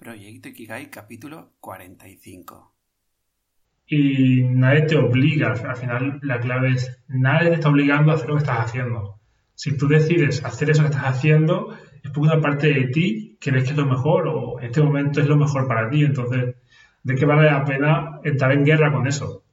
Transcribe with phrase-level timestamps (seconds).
[0.00, 2.74] Proyecto Ikigai capítulo 45.
[3.86, 8.30] Y nadie te obliga, al final la clave es, nadie te está obligando a hacer
[8.30, 9.20] lo que estás haciendo.
[9.54, 13.64] Si tú decides hacer eso que estás haciendo, es porque una parte de ti crees
[13.64, 16.02] que es lo mejor o en este momento es lo mejor para ti.
[16.02, 16.54] Entonces,
[17.02, 19.44] ¿de qué vale la pena entrar en guerra con eso?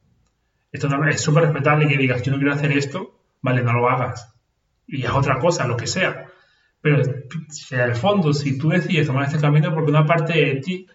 [0.72, 4.34] Esto es súper respetable que digas, yo no quiero hacer esto, vale, no lo hagas.
[4.86, 6.27] Y haz otra cosa, lo que sea.
[6.80, 10.86] Pero en el fondo, si tú decides tomar este camino, porque una parte de ti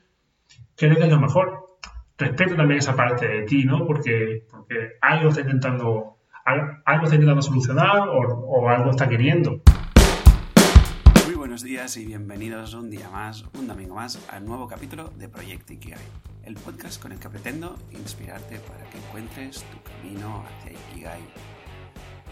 [0.76, 1.78] cree que es lo mejor,
[2.18, 3.86] respeta también esa parte de ti, ¿no?
[3.86, 9.62] Porque, porque algo está intentando, algo está intentando solucionar o, o algo está queriendo.
[11.26, 15.28] Muy buenos días y bienvenidos un día más, un domingo más, al nuevo capítulo de
[15.28, 16.00] Proyecto Ikigai,
[16.46, 21.22] el podcast con el que pretendo inspirarte para que encuentres tu camino hacia Ikigai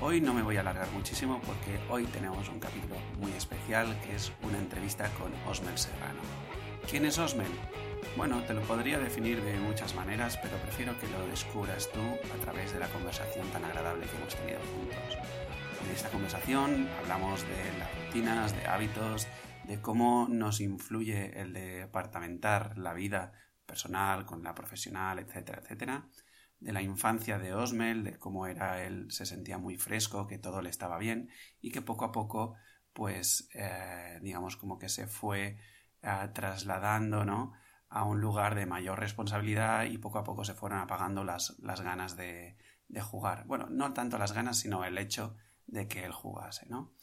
[0.03, 4.15] Hoy no me voy a alargar muchísimo porque hoy tenemos un capítulo muy especial que
[4.15, 6.19] es una entrevista con Osmel Serrano.
[6.89, 7.51] ¿Quién es Osmel?
[8.17, 12.41] Bueno, te lo podría definir de muchas maneras, pero prefiero que lo descubras tú a
[12.41, 15.17] través de la conversación tan agradable que hemos tenido juntos.
[15.85, 19.27] En esta conversación hablamos de las rutinas, de hábitos,
[19.67, 23.33] de cómo nos influye el departamentar la vida
[23.67, 26.07] personal con la profesional, etcétera, etcétera
[26.61, 30.61] de la infancia de Osmel, de cómo era él, se sentía muy fresco, que todo
[30.61, 32.55] le estaba bien y que poco a poco,
[32.93, 35.57] pues, eh, digamos, como que se fue
[36.03, 37.53] eh, trasladando, ¿no?
[37.89, 41.81] A un lugar de mayor responsabilidad y poco a poco se fueron apagando las, las
[41.81, 43.45] ganas de, de, jugar.
[43.47, 46.93] Bueno, no tanto las ganas, sino el hecho de que él jugase, ¿no?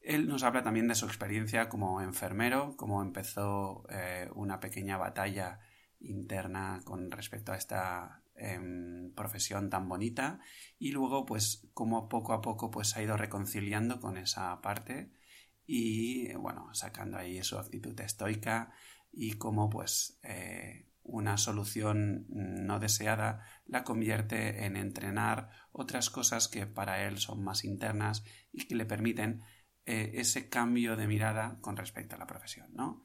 [0.00, 5.58] Él nos habla también de su experiencia como enfermero, cómo empezó eh, una pequeña batalla
[5.98, 10.38] interna con respecto a esta Em, profesión tan bonita
[10.78, 15.10] y luego pues como poco a poco pues ha ido reconciliando con esa parte
[15.66, 18.72] y bueno sacando ahí su actitud estoica
[19.10, 26.66] y como pues eh, una solución no deseada la convierte en entrenar otras cosas que
[26.66, 29.42] para él son más internas y que le permiten
[29.84, 33.04] eh, ese cambio de mirada con respecto a la profesión, ¿no?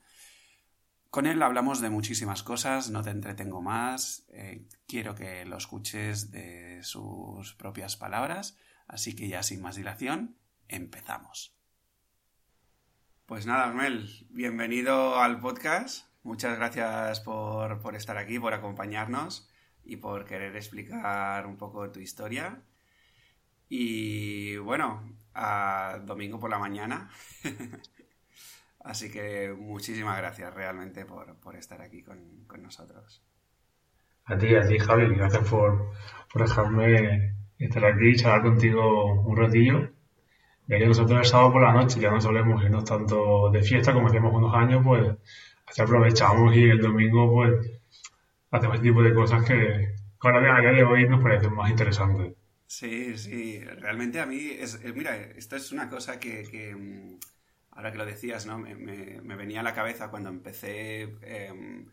[1.13, 6.31] Con él hablamos de muchísimas cosas, no te entretengo más, eh, quiero que lo escuches
[6.31, 8.57] de sus propias palabras,
[8.87, 10.35] así que ya sin más dilación,
[10.67, 11.55] empezamos.
[13.27, 19.47] Pues nada, Mel, bienvenido al podcast, muchas gracias por, por estar aquí, por acompañarnos
[19.83, 22.63] y por querer explicar un poco tu historia.
[23.69, 27.11] Y bueno, a domingo por la mañana.
[28.83, 33.23] Así que muchísimas gracias realmente por, estar aquí con, nosotros.
[34.25, 35.91] A ti, a ti, Javi, gracias por,
[36.35, 39.89] dejarme estar aquí y charlar contigo un ratillo.
[40.67, 43.93] Ya que nosotros el sábado por la noche ya no solemos irnos tanto de fiesta
[43.93, 45.15] como hacíamos unos años, pues
[45.65, 47.81] así aprovechamos y el domingo pues
[48.51, 52.33] hacemos este tipo de cosas que con a día de hoy nos parecen más interesantes.
[52.65, 57.17] Sí, sí, realmente a mí, es, mira, esto es una cosa que mm,
[57.75, 58.57] ahora que lo decías, ¿no?
[58.57, 58.75] Me,
[59.35, 61.87] venía a la cabeza cuando empecé em,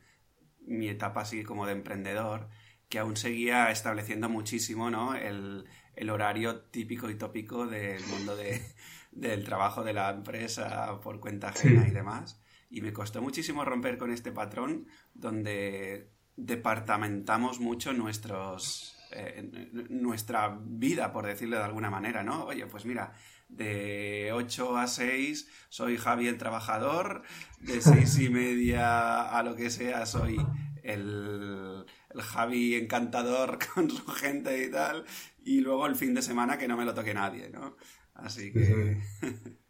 [0.60, 2.48] mi etapa así como de emprendedor,
[2.88, 5.14] que aún seguía estableciendo muchísimo, ¿no?
[5.14, 5.66] El,
[6.10, 8.34] horario típico y tópico del mundo
[9.12, 12.40] del trabajo de la empresa por cuenta ajena y demás.
[12.70, 21.12] Y me costó muchísimo romper con este patrón donde departamentamos mucho nuestros, eh, nuestra vida,
[21.12, 22.44] por decirlo de alguna manera, ¿no?
[22.46, 23.12] Oye, pues mira,
[23.50, 27.22] de 8 a 6 soy Javi el trabajador,
[27.60, 30.36] de 6 y media a lo que sea soy
[30.82, 31.84] el,
[32.14, 35.04] el, Javi encantador con su gente y tal,
[35.44, 37.76] y luego el fin de semana que no me lo toque nadie, ¿no?
[38.14, 38.98] Así que...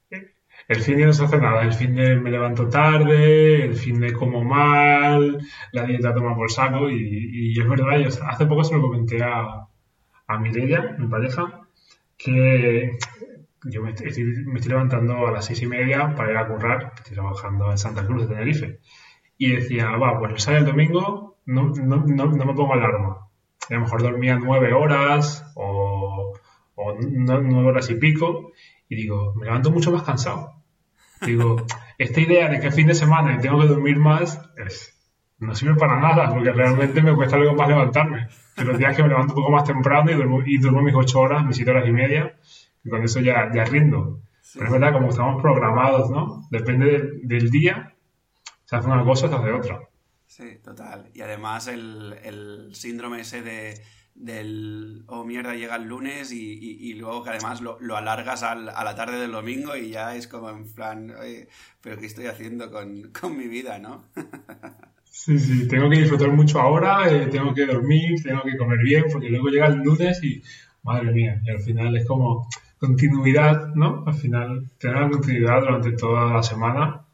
[0.69, 3.99] El fin de no se hace nada, el fin de me levanto tarde, el fin
[3.99, 5.39] de como mal,
[5.73, 9.67] la dieta toma por saco y, es verdad, yo hace poco se lo comenté a,
[10.27, 11.67] a Mireia, mi pareja,
[12.17, 12.99] que
[13.65, 17.71] yo me estoy, levantando a las seis y media para ir a currar, estoy trabajando
[17.71, 18.81] en Santa Cruz de Tenerife.
[19.37, 23.29] Y decía, va, pues sale el domingo, no, no, no, no, me pongo alarma.
[23.69, 26.33] A lo mejor dormía nueve horas o,
[26.75, 28.53] o nueve horas y pico.
[28.89, 30.55] Y digo, me levanto mucho más cansado.
[31.23, 31.65] Digo,
[31.99, 34.99] esta idea de que el fin de semana tengo que dormir más es,
[35.39, 38.29] no sirve para nada, porque realmente me cuesta algo más levantarme.
[38.57, 40.95] Pero los días que me levanto un poco más temprano y duermo, y duermo mis
[40.95, 42.37] ocho horas, mis siete horas y media,
[42.85, 44.21] y con eso ya, ya rindo.
[44.55, 46.47] Pero es verdad, como estamos programados, ¿no?
[46.51, 47.95] Depende del, día,
[48.65, 49.81] se hace una cosa, se hace otra.
[50.27, 51.11] Sí, total.
[51.15, 53.75] Y además el, el síndrome ese de
[54.21, 59.19] del, oh mierda, llega el lunes y, luego que además lo, alargas a la tarde
[59.19, 61.15] del domingo y ya es como en plan,
[61.81, 64.05] pero ¿qué estoy haciendo con, con mi vida, no?
[65.13, 69.05] Sí, sí, tengo que disfrutar mucho ahora, eh, tengo que dormir, tengo que comer bien,
[69.13, 70.41] porque luego llega el lunes y,
[70.85, 72.49] madre mía, y al final es como
[72.81, 74.05] continuidad, ¿no?
[74.07, 77.05] Al final, tener una continuidad durante toda la semana,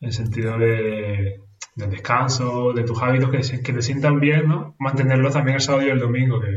[0.00, 1.40] en el sentido de,
[1.74, 4.76] del descanso, de tus hábitos que, que te sientan bien, ¿no?
[4.78, 6.56] Mantenerlo también el sábado y el domingo, que,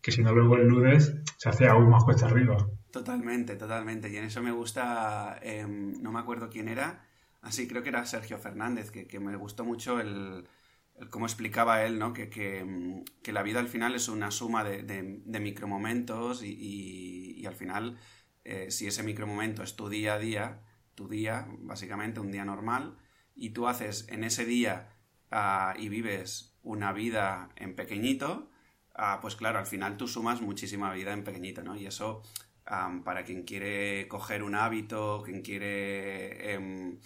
[0.00, 2.56] que si no luego el lunes se hace aún más cuesta arriba.
[2.90, 4.08] Totalmente, totalmente.
[4.08, 7.02] Y en eso me gusta, em, no me acuerdo quién era,
[7.42, 10.46] Así, creo que era Sergio Fernández, que, me gustó mucho el,
[11.08, 12.12] cómo explicaba él, ¿no?
[12.12, 17.46] Que, mm, que, la vida al final es una suma de, de, micromomentos y, y,
[17.46, 17.98] al final,
[18.44, 20.60] eh, si ese micromomento es tu día a día,
[20.94, 22.98] tu día, básicamente un día normal,
[23.34, 24.90] y tú haces en ese día
[25.30, 28.50] ah, y vives una vida en pequeñito,
[28.94, 31.76] ah, pues claro, al final tú sumas muchísima vida en pequeñito, ¿no?
[31.76, 32.22] Y eso,
[33.04, 36.54] para quien quiere coger un hábito, quien quiere...
[36.54, 36.98] Em,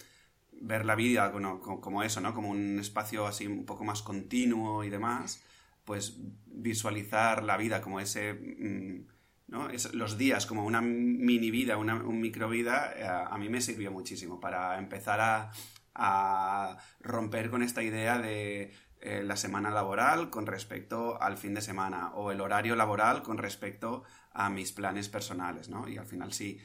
[0.65, 2.33] ver la vida como, eso, ¿no?
[2.33, 5.43] Como un espacio así un poco más continuo y demás,
[5.85, 6.17] pues
[6.47, 9.05] visualizar la vida como ese, mm,
[9.47, 9.67] ¿no?
[9.93, 13.91] los días como una mini vida, una un micro vida, eh, a mí me sirvió
[13.91, 15.51] muchísimo para empezar a,
[16.99, 22.11] romper con esta idea de eh, la semana laboral con respecto al fin de semana
[22.15, 24.03] o el horario laboral con respecto
[24.33, 25.87] a mis planes personales, ¿no?
[25.87, 26.59] Y al final sí,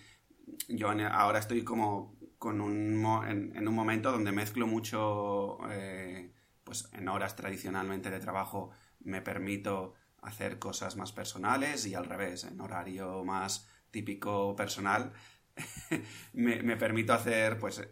[0.68, 6.32] yo ahora estoy como con un, en, un momento donde mezclo mucho, eh,
[6.64, 8.70] pues en horas tradicionalmente de trabajo
[9.00, 9.92] me permito
[10.22, 15.12] hacer cosas más personales y al revés, en horario más típico personal
[16.32, 17.86] me, me, permito hacer pues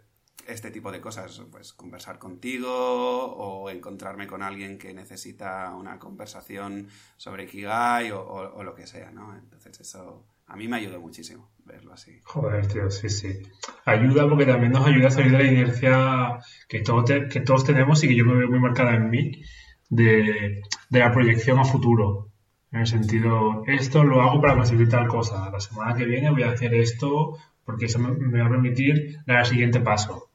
[0.47, 6.89] este tipo de cosas, pues conversar contigo o encontrarme con alguien que necesita una conversación
[7.19, 9.37] sobre Kigai o, o lo que sea, ¿no?
[9.37, 12.21] Entonces eso a mí me ayudó muchísimo verlo así.
[12.25, 13.43] Joder, tío, sí, sí.
[13.85, 18.09] Ayuda porque también nos ayuda a salir de la inercia que, que todos tenemos y
[18.09, 19.43] que yo me veo muy marcada en mí,
[19.91, 22.31] de, la proyección a futuro.
[22.73, 25.50] En el sentido, esto lo hago para conseguir tal cosa.
[25.50, 29.41] La semana que viene voy a hacer esto porque eso me, va a permitir dar
[29.41, 30.31] el siguiente paso.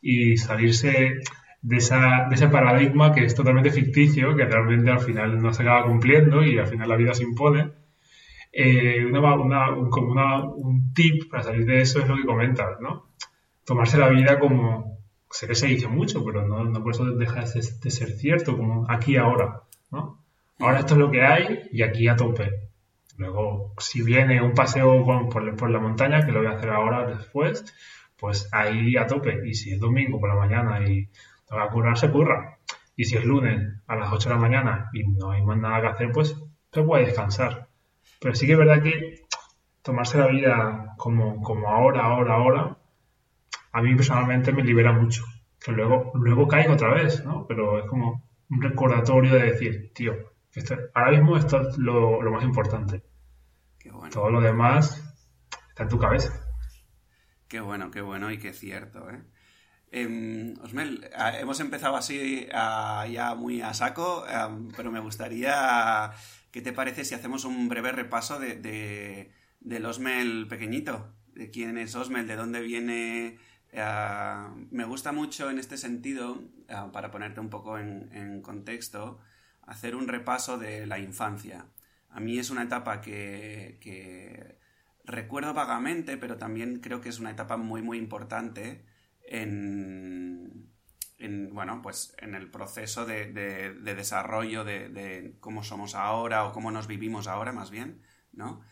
[0.00, 1.22] Y salirse
[1.62, 5.62] de, esa, de ese paradigma que es totalmente ficticio, que realmente al final no se
[5.62, 7.72] acaba cumpliendo y al final la vida se impone
[8.58, 13.10] eh, una, un, como un tip para salir de eso es lo que comentas, ¿no?
[13.66, 14.98] Tomarse la vida como,
[15.30, 18.90] sé que se dice mucho, pero no, no por eso deja de ser, cierto, como
[18.90, 20.24] aquí ahora, ¿no?
[20.58, 22.70] Ahora esto es lo que hay y aquí a tope.
[23.18, 27.62] Luego, si viene un paseo por, la montaña, que lo voy a hacer ahora después,
[28.18, 29.46] pues ahí a tope.
[29.46, 31.08] Y si es domingo por la mañana y
[31.46, 32.56] te va a currar, se curra.
[32.96, 35.82] Y si es lunes a las 8 de la mañana y no hay más nada
[35.82, 36.34] que hacer, pues
[36.72, 37.65] se puede descansar.
[38.20, 39.26] Pero sí que es verdad que
[39.82, 42.78] tomarse la vida como, como ahora, ahora, ahora,
[43.72, 45.24] a mí personalmente me libera mucho.
[45.60, 47.46] Que luego, luego caigo otra vez, ¿no?
[47.46, 50.14] Pero es como un recordatorio de decir, tío,
[50.52, 53.02] esto, ahora mismo esto es lo, más importante.
[54.10, 55.02] Todo lo demás
[55.68, 56.32] está en tu cabeza.
[57.46, 59.22] Qué bueno, qué bueno y qué cierto, ¿eh?
[59.92, 61.08] Em, Osmel,
[61.38, 66.10] hemos empezado así ya muy a saco, em, pero me gustaría
[66.56, 69.30] ¿Qué te parece si hacemos un breve repaso de, de
[69.60, 71.12] del Osmel pequeñito?
[71.34, 72.26] ¿De quién es Osmel?
[72.26, 73.36] ¿De dónde viene?
[73.72, 79.20] Eh, me gusta mucho en este sentido, eh, para ponerte un poco en, contexto,
[79.66, 81.66] hacer un repaso de la infancia.
[82.08, 84.58] A mí es una etapa que, que,
[85.04, 88.82] recuerdo vagamente, pero también creo que es una etapa muy, muy importante
[89.28, 90.70] en,
[91.18, 93.26] en, bueno, pues en el proceso de,
[93.82, 98.62] desarrollo de, cómo somos ahora o cómo nos vivimos ahora, más bien, ¿no?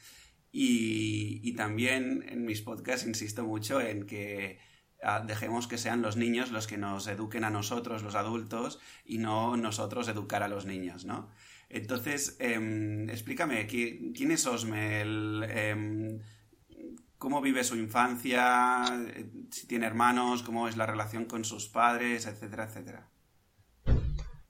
[0.52, 4.58] Y, también en mis podcasts insisto mucho en que
[5.02, 9.18] ah, dejemos que sean los niños los que nos eduquen a nosotros, los adultos, y
[9.18, 11.30] no nosotros educar a los niños, ¿no?
[11.68, 15.44] Entonces, em, explícame, ¿quién es Osmel?
[15.48, 16.20] Em,
[17.18, 18.84] cómo vive su infancia,
[19.50, 23.08] si tiene hermanos, cómo es la relación con sus padres, etcétera, etcétera.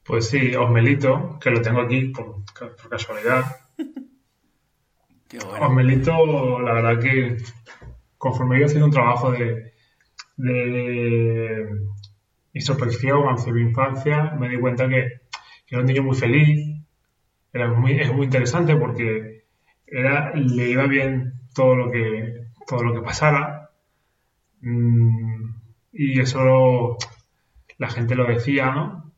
[0.05, 2.45] Pues sí, Osmelito, que lo tengo aquí por,
[2.91, 3.45] casualidad.
[5.29, 5.67] Qué bueno.
[5.67, 7.37] Osmelito, la verdad que
[8.19, 9.75] conforme he ido haciendo un trabajo de,
[10.37, 11.69] de
[12.55, 15.23] introspección hacia mi infancia, me di cuenta que,
[15.69, 16.85] era un niño muy feliz,
[17.53, 19.45] era muy, es muy interesante porque
[19.87, 22.24] era, le iba bien todo lo que
[22.67, 23.71] todo lo que pasara.
[24.61, 25.55] Mm,
[25.93, 26.97] y eso
[27.79, 29.13] la gente lo decía, ¿no?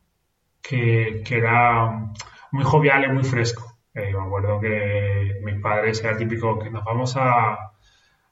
[0.61, 2.11] Que, era
[2.51, 3.77] muy jovial y muy fresco.
[3.93, 7.71] Eh, me acuerdo que mis padres era típico que nos vamos a,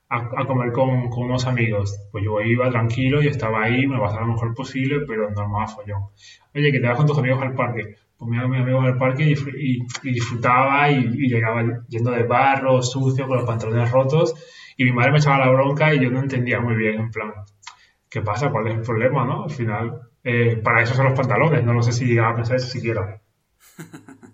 [0.09, 1.97] a, comer con, unos amigos.
[2.11, 6.03] Pues yo iba tranquilo y estaba ahí, me pasaba lo mejor posible, pero normal follón.
[6.53, 7.95] Oye, que te vas con tus amigos al parque.
[8.17, 12.23] Pues me iba con mis amigos al parque y, y, disfrutaba y, llegaba yendo de
[12.23, 14.33] barro, sucio, con los pantalones rotos.
[14.77, 17.33] Y mi madre me echaba la bronca y yo no entendía muy bien, en plan,
[18.09, 18.49] ¿qué pasa?
[18.49, 19.25] ¿Cuál es el problema?
[19.25, 19.43] ¿no?
[19.43, 22.57] Al final, eh, para eso son los pantalones, no, no sé si llegaba a pensar
[22.57, 23.21] eso siquiera.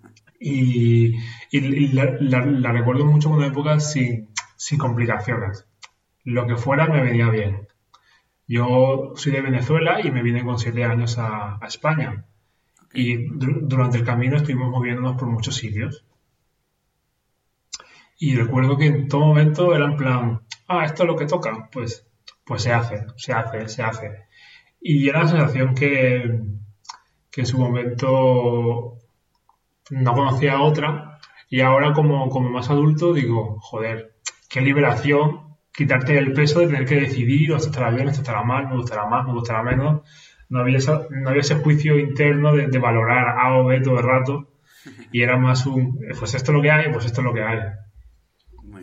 [0.44, 1.14] Y,
[1.52, 5.68] y la, la, recuerdo mucho en una época sin, sin complicaciones.
[6.24, 7.68] Lo que fuera me venía bien.
[8.48, 12.24] Yo soy de Venezuela y me vine con siete años a, España.
[12.94, 16.04] Y durante el camino estuvimos moviéndonos por muchos sitios.
[18.18, 21.68] Y recuerdo que en todo momento era en plan, ah, esto es lo que toca,
[21.72, 22.06] pues,
[22.44, 24.26] pues se hace, se hace, se hace.
[24.80, 26.40] Y era la sensación que,
[27.30, 28.98] que en su momento
[29.90, 31.18] no conocía otra.
[31.48, 34.14] Y ahora como, como más adulto digo, joder,
[34.48, 38.42] qué liberación quitarte el peso de tener que decidir, o esto estará bien, esto estará
[38.44, 40.02] mal, me gustará más, me gustará menos.
[40.52, 40.78] No había,
[41.08, 44.48] no había ese juicio interno de, valorar A o B todo el rato.
[45.10, 47.42] Y era más un, pues esto es lo que hay, pues esto es lo que
[47.42, 47.58] hay.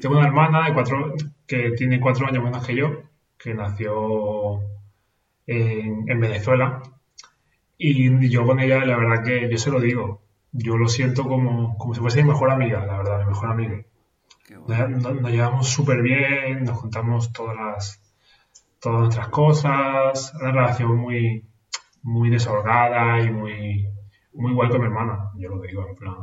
[0.01, 1.13] Tengo una hermana de cuatro,
[1.45, 3.03] que tiene cuatro años menos que yo,
[3.37, 4.61] que nació
[5.45, 6.81] en, Venezuela.
[7.77, 11.77] Y yo con ella, la verdad que yo se lo digo, yo lo siento como,
[11.77, 13.83] como si fuese mi mejor amiga, la verdad, mi mejor amiga.
[14.67, 18.01] Nos, llevamos súper bien, nos contamos todas las
[18.79, 21.48] todas nuestras cosas, una relación muy,
[22.03, 23.87] muy desahogada y muy,
[24.33, 26.15] muy igual con mi hermana, yo lo digo, en plan.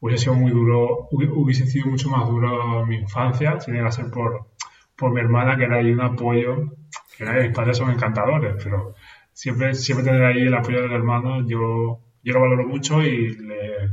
[0.00, 4.48] Hubiese sido muy duro, hubiese sido mucho más duro mi infancia, si que ser por,
[4.96, 6.74] por mi hermana, que era ahí un apoyo,
[7.16, 8.94] que era, mis padres son encantadores, pero
[9.32, 13.88] siempre, siempre tener ahí el apoyo del hermano, yo, yo lo valoro mucho y le,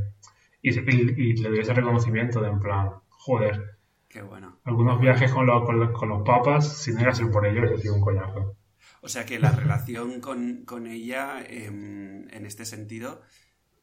[0.61, 3.77] y, y le doy ese reconocimiento de en plan, joder.
[4.09, 4.57] Qué bueno.
[4.65, 7.95] Algunos viajes con los, con los, papas, si no era ser por ellos, es sido
[7.95, 8.57] un coñazo.
[9.01, 13.21] O sea que la relación con, ella, em, en este sentido,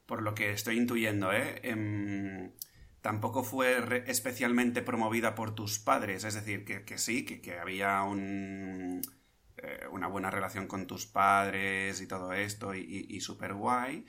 [0.06, 1.60] por lo que estoy intuyendo, ¿eh?
[1.64, 2.52] Em,
[3.02, 6.24] tampoco fue especialmente promovida por tus padres.
[6.24, 9.02] Es decir, que, sí, que, había un,
[9.56, 14.06] eh, una buena relación con tus padres y todo esto, y, y, y súper guay,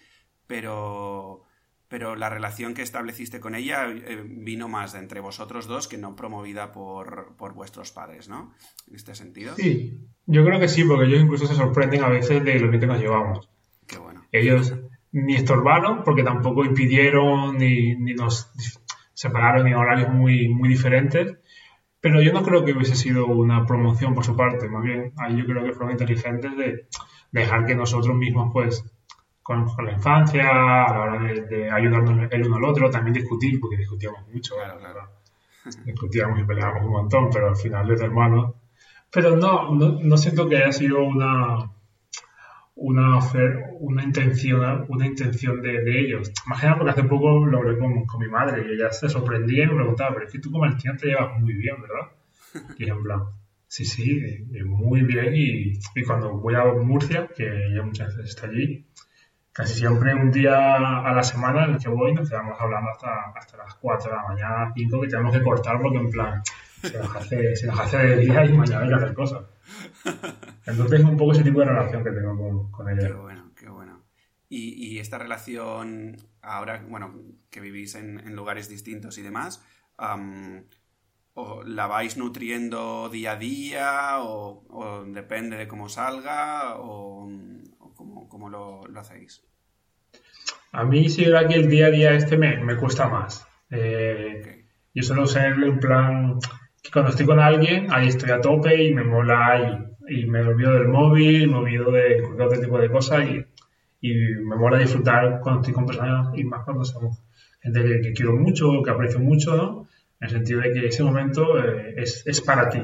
[0.48, 1.49] pero
[1.90, 5.98] pero la relación que estableciste con ella eh, vino más de entre vosotros dos que
[5.98, 8.54] no promovida por, vuestros padres, ¿no?
[8.88, 9.56] En este sentido.
[9.56, 12.80] Sí, yo creo que sí, porque ellos incluso se sorprenden a veces de lo bien
[12.80, 13.50] que nos llevamos.
[13.88, 14.24] Qué bueno.
[14.32, 14.76] Ellos
[15.12, 18.52] ni estorbaron, porque tampoco impidieron, ni, nos
[19.16, 21.38] separaron en horarios muy, muy diferentes.
[22.02, 25.36] Pero yo no creo que hubiese sido una promoción por su parte, más bien ahí
[25.36, 26.88] yo creo que fueron inteligentes de
[27.32, 28.86] dejar que nosotros mismos pues
[29.50, 33.78] con, la infancia, a la hora de, ayudarnos el uno al otro, también discutir, porque
[33.78, 35.10] discutíamos mucho, claro, claro.
[35.86, 38.54] discutíamos y peleábamos un montón, pero al final desde hermanos.
[39.12, 41.72] Pero no, no, siento que haya sido una
[42.76, 43.20] una,
[43.80, 46.32] una intención, una intención de, de ellos.
[46.46, 49.68] Imagina porque hace poco lo hablé con, con, mi madre y ella se sorprendía y
[49.68, 52.12] me preguntaba, pero es que tú como el tío te llevas muy bien, ¿verdad?
[52.78, 53.22] Y en plan,
[53.68, 55.34] sí, sí, muy bien.
[55.34, 58.86] Y, y, cuando voy a Murcia, que ella muchas veces está allí,
[59.60, 63.32] casi siempre un día a la semana en el que voy nos quedamos hablando hasta,
[63.36, 66.42] hasta las 4 de la mañana, 5, que tenemos que cortar porque en plan
[66.82, 69.44] se nos hace, de día y mañana hay que hacer cosas.
[70.66, 73.08] Entonces es un poco ese tipo de relación que tengo con, con ella.
[73.10, 74.06] Qué bueno, qué bueno.
[74.48, 77.14] Y, y, esta relación, ahora, bueno,
[77.50, 79.62] que vivís en, lugares distintos y demás,
[81.34, 87.30] o ¿la vais nutriendo día a día o, o depende de cómo salga o
[88.00, 89.44] ¿Cómo, lo, hacéis?
[90.72, 93.46] A mí sí que el día a día este me, cuesta más.
[93.70, 94.64] Eh,
[94.94, 96.40] Yo suelo ser en plan
[96.82, 100.40] que cuando estoy con alguien, ahí estoy a tope y me mola y, y me
[100.40, 103.46] olvido del móvil, me olvido de cualquier tipo de cosas y,
[104.00, 107.22] y, me mola disfrutar cuando estoy con personas y más cuando somos
[107.60, 109.88] gente que, quiero mucho, que aprecio mucho, ¿no?
[110.22, 112.82] En el sentido de que ese momento eh, es, es, para ti.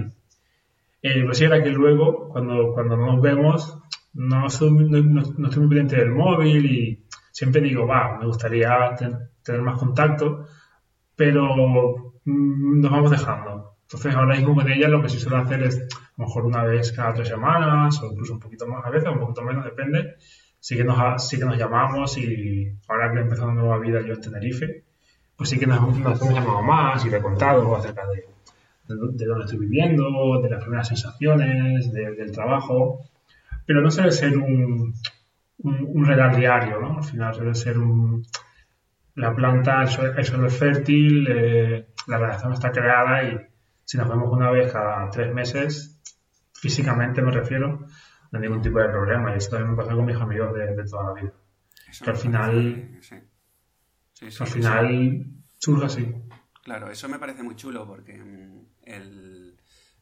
[1.01, 3.77] Eh, pues era que luego, cuando, cuando nos vemos,
[4.15, 8.95] no, soy, no, estoy muy pendiente del móvil y siempre digo, va, me gustaría
[9.43, 10.47] tener más contacto,
[11.15, 13.75] pero mm, nos vamos dejando.
[13.83, 16.63] Entonces ahora mismo con ella lo que sí suelo hacer es a lo mejor una
[16.63, 20.15] vez cada tres semanas o incluso un poquito más a veces, un poquito menos, depende.
[20.59, 24.01] Sí que nos, sí que nos llamamos y ahora que he empezado una nueva vida
[24.01, 24.83] yo en Tenerife,
[25.35, 28.25] pues sí que nos, hemos llamado más y le he contado acerca de,
[28.87, 33.01] de, dónde estoy viviendo, de las primeras sensaciones, del trabajo
[33.65, 34.93] pero no suele ser un,
[35.59, 36.97] un, diario, ¿no?
[36.97, 38.25] Al final suele ser un,
[39.15, 43.37] la planta, el suelo es fértil, eh, la relación está creada y
[43.83, 46.01] si nos vemos una vez cada tres meses,
[46.53, 47.87] físicamente me refiero,
[48.31, 49.33] no hay ningún tipo de problema.
[49.33, 51.33] Y eso también me pasa con mis amigos de, toda la vida.
[52.03, 52.99] que al final,
[54.39, 55.25] al final
[55.57, 56.15] surge así.
[56.63, 59.34] Claro, eso me parece muy chulo porque mm, el,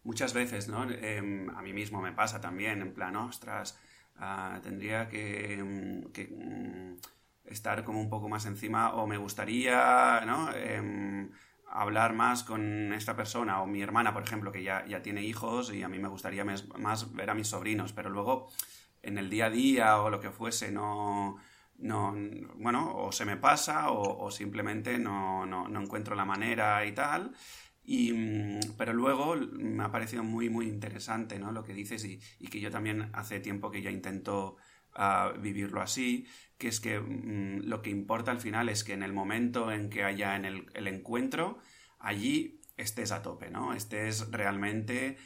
[0.03, 0.89] muchas veces, ¿no?
[0.89, 3.79] Em, a mí mismo me pasa también, en plan, ostras,
[4.17, 6.97] ah, tendría que, mm, mm,
[7.45, 10.51] estar como un poco más encima o me gustaría, ¿no?
[10.53, 11.31] Em,
[11.67, 15.73] hablar más con esta persona o mi hermana, por ejemplo, que ya, ya tiene hijos
[15.73, 18.49] y a mí me gustaría más ver a mis sobrinos, pero luego
[19.01, 21.37] en el día a día o lo que fuese no
[21.83, 22.15] no,
[22.55, 27.31] bueno, o se me pasa o, simplemente no, no, encuentro la manera y tal.
[27.83, 31.51] Y, mm, pero luego me ha parecido muy, muy interesante ¿no?
[31.51, 34.57] lo que dices y, que yo también hace tiempo que ya intento
[34.93, 36.25] ah, vivirlo así,
[36.57, 39.89] que es que mm, lo que importa al final es que en el momento en
[39.89, 41.59] que haya en el, el encuentro,
[41.99, 43.73] allí estés a tope, ¿no?
[43.73, 45.17] Estés realmente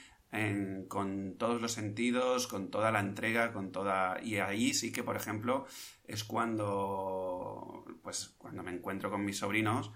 [0.87, 4.21] con todos los sentidos, con toda la entrega, con toda...
[4.21, 5.65] Y ahí sí que, por ejemplo,
[6.05, 9.91] es cuando, pues, cuando me encuentro con mis sobrinos,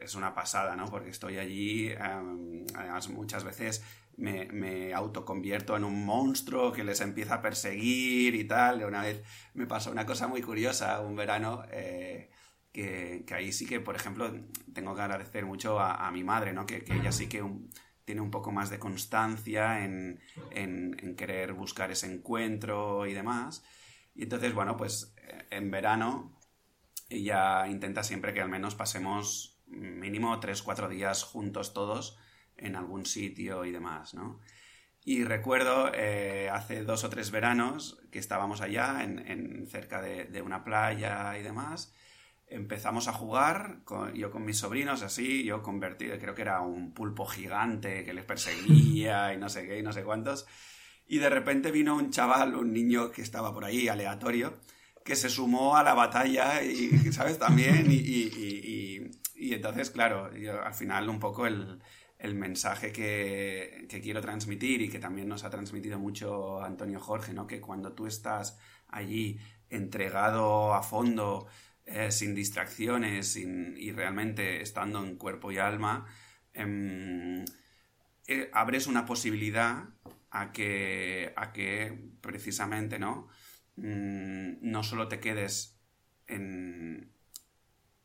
[0.00, 0.86] es una pasada, ¿no?
[0.86, 3.84] Porque estoy allí, em, además muchas veces
[4.16, 8.84] me, me, autoconvierto en un monstruo que les empieza a perseguir y tal.
[8.84, 9.22] Una vez
[9.54, 12.30] me pasó una cosa muy curiosa, un verano, eh,
[12.72, 14.32] que, ahí sí que, por ejemplo,
[14.72, 16.66] tengo que agradecer mucho a, mi madre, ¿no?
[16.66, 17.42] Que, que ella sí que
[18.04, 20.20] tiene un poco más de constancia en,
[21.16, 23.64] querer buscar ese encuentro y demás.
[24.14, 26.38] Y entonces, bueno, pues eh, en verano
[27.16, 32.18] ella intenta siempre que al menos pasemos mínimo 3-4 días juntos todos
[32.56, 34.40] en algún sitio y demás, ¿no?
[35.04, 40.62] Y recuerdo eh, hace dos o tres veranos que estábamos allá en, cerca de, una
[40.62, 41.92] playa y demás
[42.52, 43.78] empezamos a jugar,
[44.14, 48.24] yo con mis sobrinos, así, yo convertido, creo que era un pulpo gigante que les
[48.24, 50.46] perseguía y no sé qué, y no sé cuántos.
[51.06, 54.58] Y de repente vino un chaval, un niño que estaba por ahí, aleatorio,
[55.04, 57.38] que se sumó a la batalla, y, ¿sabes?
[57.38, 60.30] También, y, y, y entonces, claro,
[60.64, 61.80] al final un poco el,
[62.18, 67.32] el mensaje que, que, quiero transmitir y que también nos ha transmitido mucho Antonio Jorge,
[67.34, 67.48] ¿no?
[67.48, 71.48] Que cuando tú estás allí entregado a fondo,
[71.84, 76.06] eh, sin distracciones y realmente estando en cuerpo y alma,
[76.52, 77.44] em,
[78.28, 79.88] eh, abres una posibilidad
[80.30, 83.28] a que, a que precisamente ¿no?
[83.76, 85.78] Mm, no solo te quedes
[86.26, 87.10] en,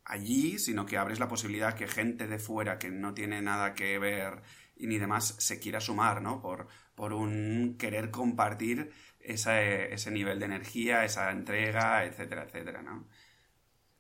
[0.06, 4.00] allí, sino que abres la posibilidad que gente de fuera que no tiene nada que
[4.00, 4.42] ver
[4.76, 6.42] y ni demás se quiera sumar, ¿no?
[6.42, 13.08] Por, por un querer compartir ese nivel de energía, esa entrega, etcétera, etcétera, ¿no?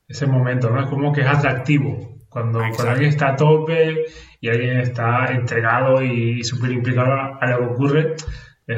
[0.07, 0.81] ese momento, ¿no?
[0.81, 2.15] Es como que es atractivo.
[2.29, 4.05] Cuando, alguien está a tope
[4.39, 8.15] y alguien está entregado y súper implicado a lo que ocurre,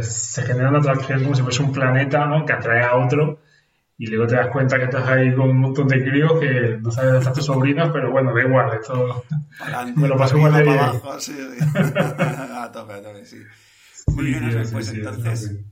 [0.01, 2.45] se genera una atracción como si fuese un planeta, ¿no?
[2.45, 3.39] Que atrae a otro
[3.97, 6.89] y luego te das cuenta que estás ahí con un montón de críos que no
[6.89, 9.25] sabes dónde están tus sobrinos, pero bueno, da igual, esto
[9.95, 10.79] me lo paso igual de bien.
[10.79, 13.43] a tope, a tope, sí.
[14.07, 15.65] Muy bien, pues entonces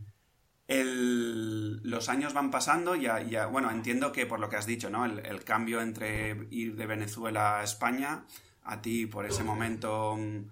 [0.68, 5.06] los años van pasando, ya, ya, bueno, entiendo que por lo que has dicho, ¿no?
[5.06, 8.26] El, cambio entre ir de Venezuela a España,
[8.64, 10.50] a ti por ese momento, mm,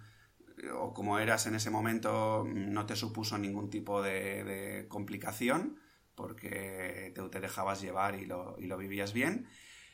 [0.74, 5.80] o como eras en ese momento, no te supuso ningún tipo de, complicación,
[6.16, 9.48] porque te, dejabas llevar y lo, y lo, vivías bien.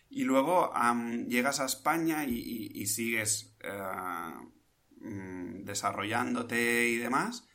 [0.09, 0.73] Y luego
[1.27, 4.33] llegas a España y, sigues eh,
[4.99, 7.47] mm, desarrollándote y demás.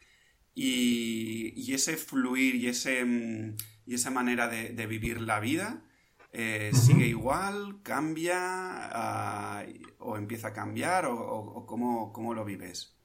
[0.55, 5.85] Y, ese fluir y, ese, mm, y esa manera de, vivir la vida
[6.33, 9.65] eh, sigue igual, cambia ah,
[9.99, 12.96] o empieza a cambiar o, cómo, lo vives?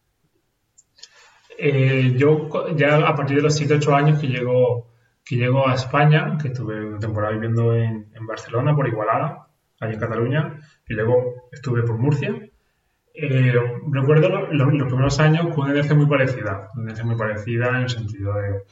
[1.57, 4.91] Eh, yo ya a partir de los 7-8 años que llego,
[5.23, 9.47] que llego a España, que estuve una temporada viviendo en, en Barcelona por Igualada,
[9.79, 12.33] allí en Cataluña, y luego estuve por Murcia,
[13.13, 13.53] eh,
[13.91, 17.89] recuerdo los, primeros años con una energía muy parecida, una energía muy parecida en el
[17.89, 18.63] sentido de,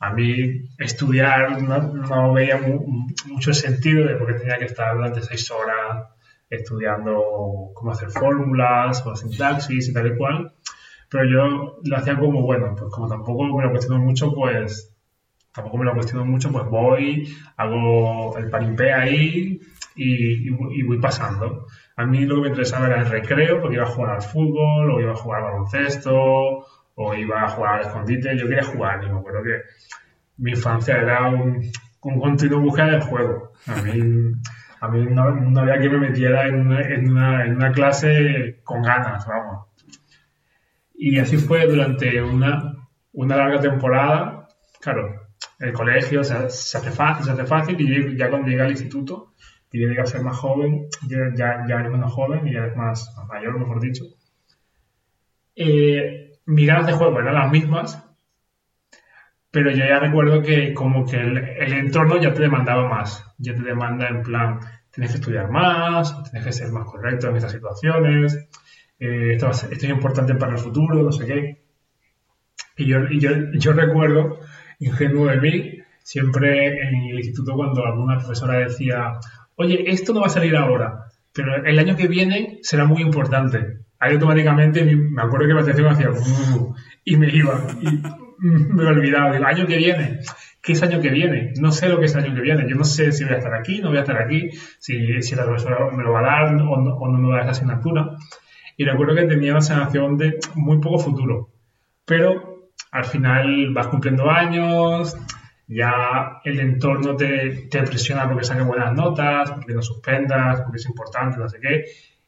[0.00, 2.58] a mí estudiar no, veía
[3.26, 6.08] mucho sentido de por qué tenía que estar durante seis horas
[6.48, 10.52] estudiando cómo hacer fórmulas o sintaxis y tal y cual,
[11.12, 14.96] pero yo lo hacía como, bueno, pues como tampoco me lo cuestiono mucho, pues
[15.52, 19.60] tampoco me lo cuestiono mucho, pues voy, hago el parimpé ahí
[19.94, 21.66] y, y voy pasando.
[21.96, 24.90] A mí lo que me interesaba era el recreo, porque iba a jugar al fútbol,
[24.90, 28.36] o iba a jugar al baloncesto, o iba a jugar al escondite.
[28.36, 29.60] Yo quería jugar, y me acuerdo que
[30.38, 31.62] mi infancia era un,
[32.02, 33.52] un continuo del juego.
[33.66, 34.32] A mí,
[34.80, 38.82] a mí no, había quien me metiera en una, en, una, en una clase con
[38.82, 39.66] ganas, vamos.
[41.04, 42.76] Y así fue durante una,
[43.12, 44.46] una larga temporada.
[44.80, 45.12] Claro,
[45.58, 49.34] el colegio se, se, hace fácil, se hace fácil, y ya cuando llegué al instituto,
[49.72, 52.76] y llegué a ser más joven, ya, ya, ya eres menos joven y ya eres
[52.76, 54.04] más, mayor, mejor dicho.
[55.56, 58.08] Eh, mis ganas de juego eran las mismas,
[59.50, 63.56] pero yo ya recuerdo que como que el, el, entorno ya te demandaba más, ya
[63.56, 64.60] te demanda en plan,
[64.92, 68.48] tienes que estudiar más, tienes que ser más correcto en estas situaciones,
[69.02, 71.62] eh, esto, esto, es importante para el futuro, no sé qué.
[72.76, 74.38] Y yo, y yo, yo recuerdo,
[74.78, 79.14] ingenuo de mí, siempre en el instituto cuando alguna profesora decía,
[79.56, 83.78] oye, esto no va a salir ahora, pero el año que viene será muy importante.
[83.98, 86.10] Ahí automáticamente me acuerdo que la atención hacía
[87.04, 87.86] y me iba y
[88.38, 89.32] me olvidaba.
[89.32, 90.20] Digo, año que viene,
[90.62, 91.54] ¿qué es año que viene?
[91.60, 92.68] No sé lo que es año que viene.
[92.68, 95.34] Yo no sé si voy a estar aquí, no voy a estar aquí, si, si
[95.34, 97.50] la profesora me lo va a dar o no, o no me va a dar
[97.50, 98.16] esa asignatura.
[98.82, 101.50] Y recuerdo que tenía una sensación de muy poco futuro.
[102.04, 105.16] Pero al final vas cumpliendo años,
[105.68, 110.86] ya el entorno te, te presiona porque saques buenas notas, porque no suspendas, porque es
[110.86, 111.84] importante, no sé qué.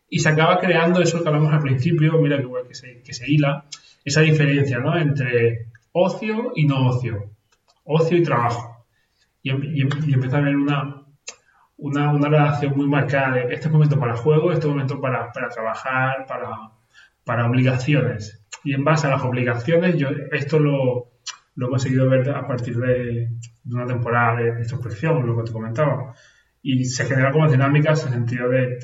[0.08, 3.28] Y se acaba creando eso que hablamos al principio, mira que, que, se, que se
[3.28, 3.64] hila,
[4.04, 4.96] esa diferencia ¿no?
[4.96, 7.32] entre ocio y no ocio,
[7.82, 8.86] ocio y trabajo.
[9.42, 11.03] Y, y, y empieza a haber una,
[11.76, 16.26] una, una, relación muy marcada de este momento para juego, este momento para, para trabajar,
[16.26, 16.50] para,
[17.24, 18.44] para obligaciones.
[18.62, 21.14] Y en base a las obligaciones, yo esto lo,
[21.56, 23.30] lo he conseguido ver a partir de,
[23.66, 26.14] una temporada de, introspección, lo que te comentaba.
[26.62, 28.78] Y se genera como dinámicas en el sentido de,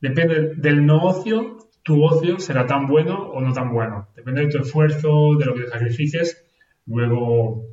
[0.00, 4.08] depende del no ocio, tu ocio será tan bueno o no tan bueno.
[4.16, 6.44] Depende de tu esfuerzo, de lo que te sacrifiques.
[6.86, 7.64] Luego,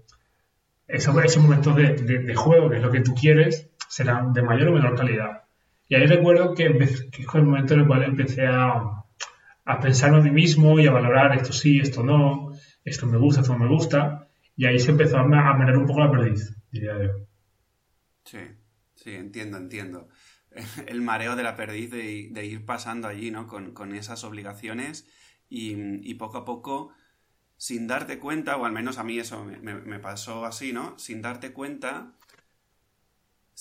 [0.88, 4.70] esos, esos momentos de, de, juego, que es lo que tú quieres, serán de mayor
[4.70, 5.44] o menor calidad.
[5.88, 6.66] Y ahí recuerdo que,
[7.12, 9.02] que fue el momento en el cual empecé a,
[9.66, 13.42] a pensar en mí mismo y a valorar esto sí, esto no, esto me gusta,
[13.42, 16.94] esto no me gusta, y ahí se empezó a marear un poco la perdiz, diría
[17.04, 17.10] yo.
[18.24, 18.40] Sí,
[18.96, 20.08] sí, entiendo, entiendo.
[20.88, 23.48] El mareo de la perdiz de, ir pasando allí, ¿no?
[23.48, 25.08] Con, esas obligaciones
[25.50, 26.94] y, poco a poco,
[27.58, 30.98] sin darte cuenta, o al menos a mí eso me, pasó así, ¿no?
[30.98, 32.14] Sin darte cuenta,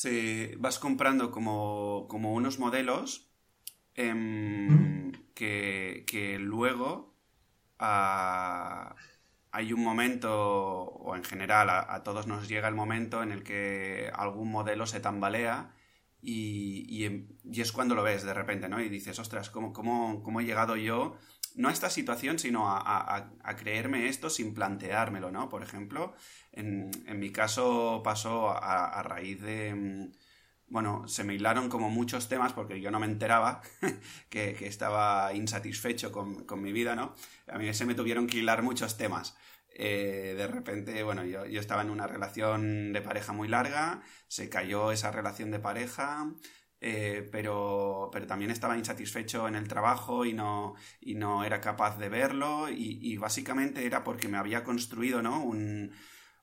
[0.00, 3.30] se, vas comprando como, unos modelos
[3.94, 7.14] em, que, que, luego
[7.78, 14.10] hay un momento, o en general a, todos nos llega el momento en el que
[14.14, 15.74] algún modelo se tambalea
[16.22, 18.80] y, y, es cuando lo ves de repente, ¿no?
[18.80, 21.18] Y dices, ostras, ¿cómo, cómo, cómo he llegado yo,
[21.56, 25.48] no a esta situación, sino a, creerme esto sin planteármelo, ¿no?
[25.48, 26.14] Por ejemplo,
[26.52, 30.10] en, mi caso pasó a, raíz de
[30.70, 33.60] bueno, se me hilaron como muchos temas porque yo no me enteraba
[34.30, 37.14] que, estaba insatisfecho con, mi vida, ¿no?
[37.48, 39.36] A mí se me tuvieron que hilar muchos temas.
[39.74, 44.92] Eh, de repente, bueno, yo, estaba en una relación de pareja muy larga, se cayó
[44.92, 46.32] esa relación de pareja,
[46.80, 51.98] eh, pero, pero también estaba insatisfecho en el trabajo y no, y no era capaz
[51.98, 55.44] de verlo y, básicamente era porque me había construido, ¿no?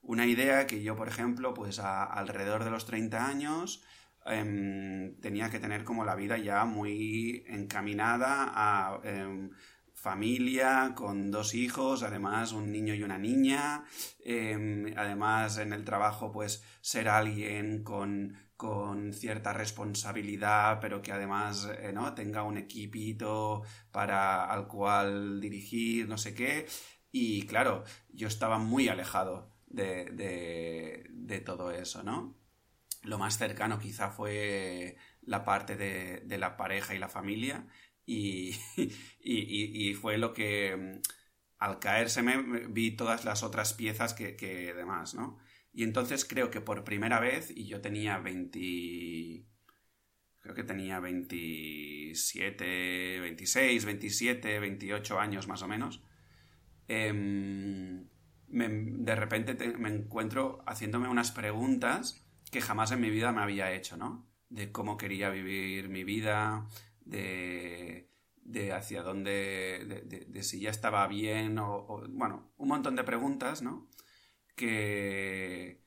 [0.02, 3.84] una idea que yo, por ejemplo, pues alrededor de los 30 años,
[4.28, 9.52] Em, tenía que tener como la vida ya muy encaminada a em,
[9.94, 13.86] familia, con dos hijos, además un niño y una niña,
[14.24, 21.70] em, además en el trabajo pues ser alguien con, con cierta responsabilidad, pero que además
[21.80, 22.14] eh, ¿no?
[22.16, 26.68] tenga un equipito para al cual dirigir, no sé qué.
[27.12, 32.36] Y claro, yo estaba muy alejado de, de, de todo eso, ¿no?
[33.08, 37.68] lo más cercano quizá fue la parte de, la pareja y la familia
[38.06, 38.56] y,
[39.20, 41.02] y, fue lo que mm,
[41.60, 45.38] al caerse me vi todas las otras piezas que, que demás, ¿no?
[45.78, 49.46] Y entonces creo que por primera vez, y yo tenía 20...
[50.42, 56.02] Creo que tenía 27, 26, 27, 28 años más o menos.
[56.88, 58.08] Em,
[58.48, 63.98] de repente me encuentro haciéndome unas preguntas que jamás en mi vida me había hecho,
[63.98, 64.26] ¿no?
[64.50, 66.68] De cómo quería vivir mi vida,
[67.06, 68.10] de,
[68.42, 73.88] de hacia dónde, de, si ya estaba bien o, bueno, un montón de preguntas, ¿no?
[74.58, 75.82] Que,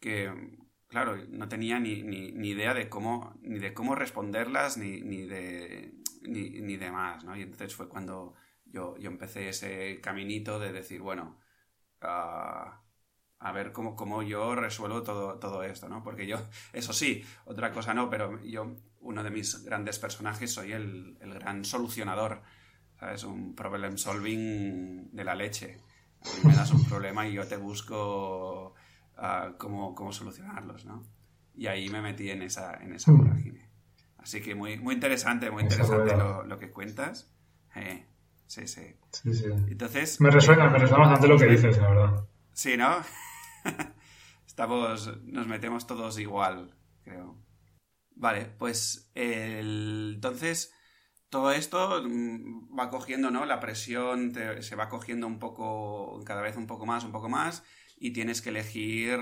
[0.00, 0.32] que
[0.88, 5.92] claro, no tenía ni, ni, idea de cómo, ni de cómo responderlas, ni, ni de,
[6.22, 7.36] ni, ni demás, ¿no?
[7.36, 11.36] Y entonces fue cuando yo, yo empecé ese caminito de decir, bueno,
[12.02, 12.06] uh,
[13.40, 16.02] a ver cómo, cómo yo resuelvo todo, todo esto, ¿no?
[16.04, 16.38] Porque yo,
[16.72, 21.34] eso sí, otra cosa no, pero yo, uno de mis grandes personajes, soy el, el
[21.34, 22.42] gran solucionador,
[22.98, 23.24] ¿sabes?
[23.24, 25.78] Un problem solving de la leche.
[26.44, 28.74] Me das un problema y yo te busco
[29.16, 31.04] ah, cómo, cómo, solucionarlos, ¿no?
[31.54, 33.70] Y ahí me metí en esa, en esa vorágine.
[34.18, 37.30] Así que muy, muy interesante, muy interesante lo, lo que cuentas.
[37.76, 38.06] Eh,
[38.46, 38.96] sí, sí.
[39.12, 39.46] Sí, sí.
[39.68, 40.20] Entonces...
[40.20, 42.28] Me resuena, me resuena bastante lo que dices, la verdad.
[42.52, 42.96] Sí, ¿no?
[44.46, 47.36] Estamos, nos metemos todos igual, creo.
[48.16, 50.73] Vale, pues el, entonces
[51.34, 53.44] todo esto mm, va cogiendo, ¿no?
[53.44, 57.64] La presión se va cogiendo un poco, cada vez un poco más, un poco más,
[57.96, 59.18] y tienes que elegir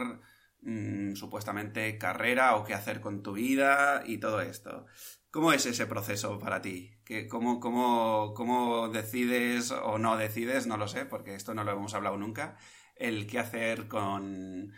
[0.60, 4.84] mmm, supuestamente carrera o qué hacer con tu vida y todo esto.
[5.30, 6.90] ¿Cómo es ese proceso para ti?
[7.02, 10.66] ¿Qué, cómo, cómo, ¿Cómo decides o no decides?
[10.66, 12.58] No lo sé, porque esto no lo hemos hablado nunca.
[12.94, 14.70] El qué hacer con,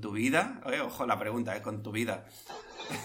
[0.00, 0.60] tu vida.
[0.84, 1.62] Ojo la pregunta, ¿eh?
[1.62, 2.26] Con tu vida.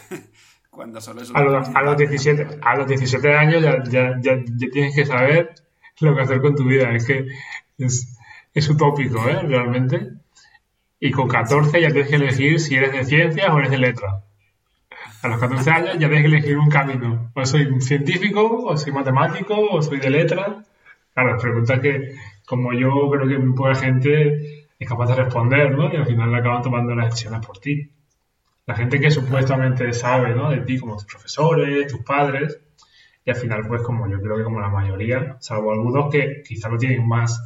[0.78, 4.36] Cuando solo es a, los, a, los 17, a los 17 años ya, ya, ya,
[4.46, 5.56] ya, tienes que saber
[6.00, 6.94] lo que hacer con tu vida.
[6.94, 7.26] Es que
[7.80, 8.16] es,
[8.54, 9.40] es utópico, ¿eh?
[9.42, 10.12] Realmente.
[11.00, 14.24] Y con 14 ya tienes que elegir si eres de ciencias o eres de letras.
[15.24, 17.32] A los 14 años ya tienes que elegir un camino.
[17.34, 20.64] O soy un científico, o soy matemático, o soy de letras.
[21.16, 22.14] Claro, preguntas que,
[22.46, 25.92] como yo creo que muy poca gente es capaz de responder, ¿no?
[25.92, 27.90] Y al final le acaban tomando las decisiones por ti.
[28.68, 30.50] La gente que supuestamente sabe, ¿no?
[30.50, 32.60] De ti, como tus profesores, tus padres,
[33.24, 36.68] y al final, pues como yo creo que como la mayoría, salvo algunos que quizá
[36.68, 37.42] lo tienen más,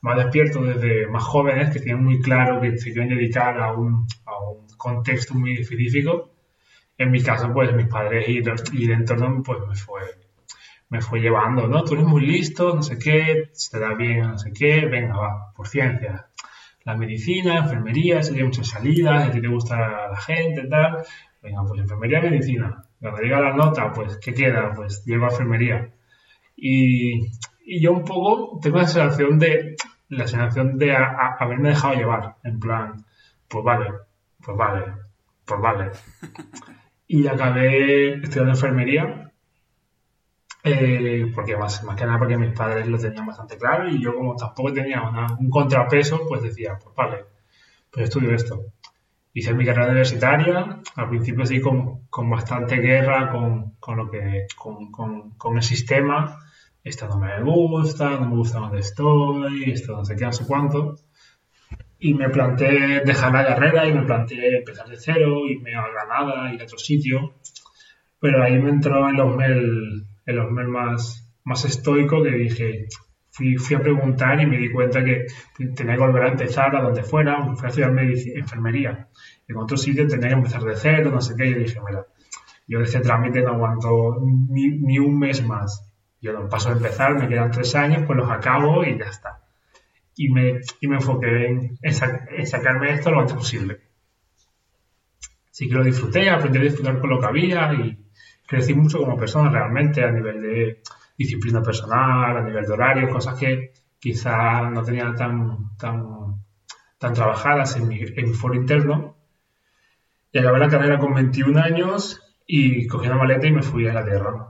[0.00, 4.06] más despierto desde más jóvenes, que tienen muy claro que se quieren dedicar a un,
[4.24, 6.32] a un contexto muy específico.
[6.96, 8.40] En mi caso, pues mis padres y,
[8.72, 10.00] y el entorno, pues me fue,
[10.88, 11.84] me fue llevando, ¿no?
[11.84, 15.18] Tú eres muy listo, no sé qué, se te da bien, no sé qué, venga,
[15.18, 16.30] va, por ciencia
[16.84, 20.98] la medicina, enfermería, si hay muchas salidas, a ti te gusta la gente, tal.
[21.42, 22.84] Venga, pues enfermería, medicina.
[23.00, 24.72] Cuando llega la nota, pues, ¿qué queda?
[24.74, 25.90] Pues llego a enfermería.
[26.56, 27.26] Y,
[27.64, 29.76] y yo un poco tengo la sensación de,
[30.08, 33.04] la sensación de a, a, haberme dejado llevar, en plan,
[33.48, 33.86] pues vale,
[34.44, 34.84] pues vale,
[35.44, 35.90] pues vale.
[37.08, 39.31] Y acabé estudiando enfermería
[40.64, 44.14] eh, porque más, más que nada porque mis padres lo tenían bastante claro y yo
[44.14, 47.24] como tampoco tenía una, un contrapeso, pues decía, pues vale,
[47.90, 48.66] pues estudio esto.
[49.34, 54.46] Hice mi carrera universitaria, al principio sí con, con bastante guerra con, con lo que,
[54.56, 56.38] con, con, el sistema,
[56.84, 60.46] esto no me gusta, no me gusta donde estoy, esto no sé qué, no sé
[60.46, 60.96] cuánto.
[61.98, 66.52] Y me planteé dejar la carrera y me planteé empezar de cero, irme a Granada,
[66.52, 67.34] ir a otro sitio.
[68.20, 69.36] Pero ahí me entró en los
[70.26, 72.86] el hombre más, más estoico que dije,
[73.30, 75.26] fui, fui, a preguntar y me di cuenta que
[75.74, 77.98] tenía que volver a empezar a donde fuera, fui a estudiar
[78.36, 79.08] enfermería.
[79.48, 82.06] En otro sitio tenía que empezar de cero, no sé qué, y dije, mira,
[82.66, 85.88] yo de este trámite no aguanto ni, ni un mes más.
[86.20, 89.40] Yo no paso a empezar, me quedan tres años, pues los acabo y ya está.
[90.14, 93.80] Y me, y me enfoqué en, en sacarme esto lo antes posible.
[95.50, 97.98] Así que lo disfruté, aprendí a disfrutar con lo que había y,
[98.46, 100.82] crecí mucho como persona realmente a nivel de
[101.16, 106.42] disciplina personal, a nivel de horario, cosas que quizá no tenía tan, tan,
[106.98, 109.16] tan trabajadas en mi, en mi foro interno.
[110.32, 113.92] Y acabé la carrera con 21 años y cogí una maleta y me fui a
[113.92, 114.48] la Tierra.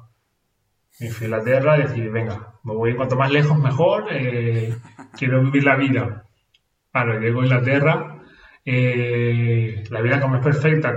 [1.00, 4.74] Me fui a la Tierra y decidí, venga, me voy cuanto más lejos mejor, eh,
[5.16, 6.24] quiero vivir la vida.
[6.92, 8.22] Claro, llego a Inglaterra,
[8.64, 10.96] eh, la vida como es perfecta,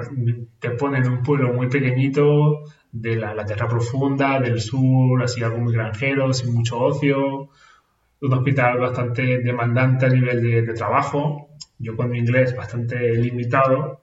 [0.59, 2.63] te ponen en un pueblo muy pequeñito,
[2.95, 7.49] de la, tierra profunda, del sur, así algo muy granjero, sin mucho ocio,
[8.21, 14.01] un hospital bastante demandante a nivel de, de trabajo, yo con mi inglés bastante limitado,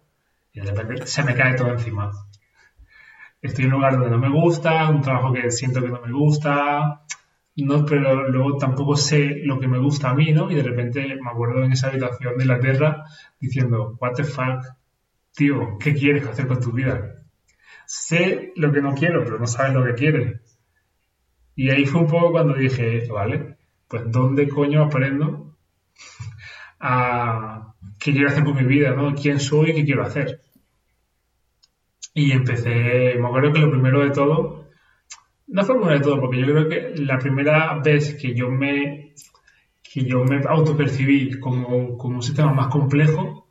[0.52, 2.12] y de repente se me cae todo encima.
[3.40, 6.12] Estoy en un lugar donde no me gusta, un trabajo que siento que no me
[6.12, 7.02] gusta,
[7.57, 10.50] no, pero luego tampoco sé lo que me gusta a mí, ¿no?
[10.50, 13.05] Y de repente me acuerdo en esa habitación de la tierra
[13.40, 14.64] diciendo, what the fuck,
[15.35, 17.21] tío, ¿qué quieres hacer con tu vida?
[17.94, 20.40] Sé lo que no quiero, pero no sabes lo que quieres.
[21.55, 25.59] Y ahí fue un poco cuando dije, vale, pues ¿dónde coño aprendo
[26.81, 29.14] a qué quiero hacer con mi vida, ¿no?
[29.14, 30.40] ¿Quién soy y qué quiero hacer?
[32.14, 34.70] Y empecé, me acuerdo que lo primero de todo,
[35.48, 38.48] no fue lo primero de todo, porque yo creo que la primera vez que yo
[38.48, 39.12] me,
[39.83, 43.50] que yo me autopercibí como, como un sistema más complejo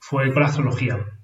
[0.00, 1.17] fue con la astrología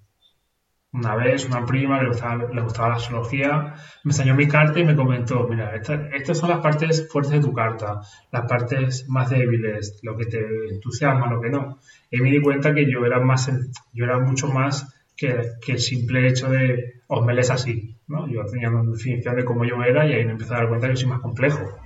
[0.94, 4.84] una vez una prima le gustaba, le gustaba la astrología, me enseñó mi carta y
[4.84, 9.98] me comentó, mira, estas son las partes fuertes de tu carta, las partes más débiles,
[10.02, 10.38] lo que te
[10.70, 11.80] entusiasma, lo que no.
[12.10, 13.50] Y me di cuenta que yo era más,
[13.92, 15.34] yo era mucho más que,
[15.66, 18.28] el simple hecho de, os me así, ¿no?
[18.28, 20.88] Yo tenía una definición de cómo yo era y ahí me empecé a dar cuenta
[20.88, 21.76] que soy más complejo.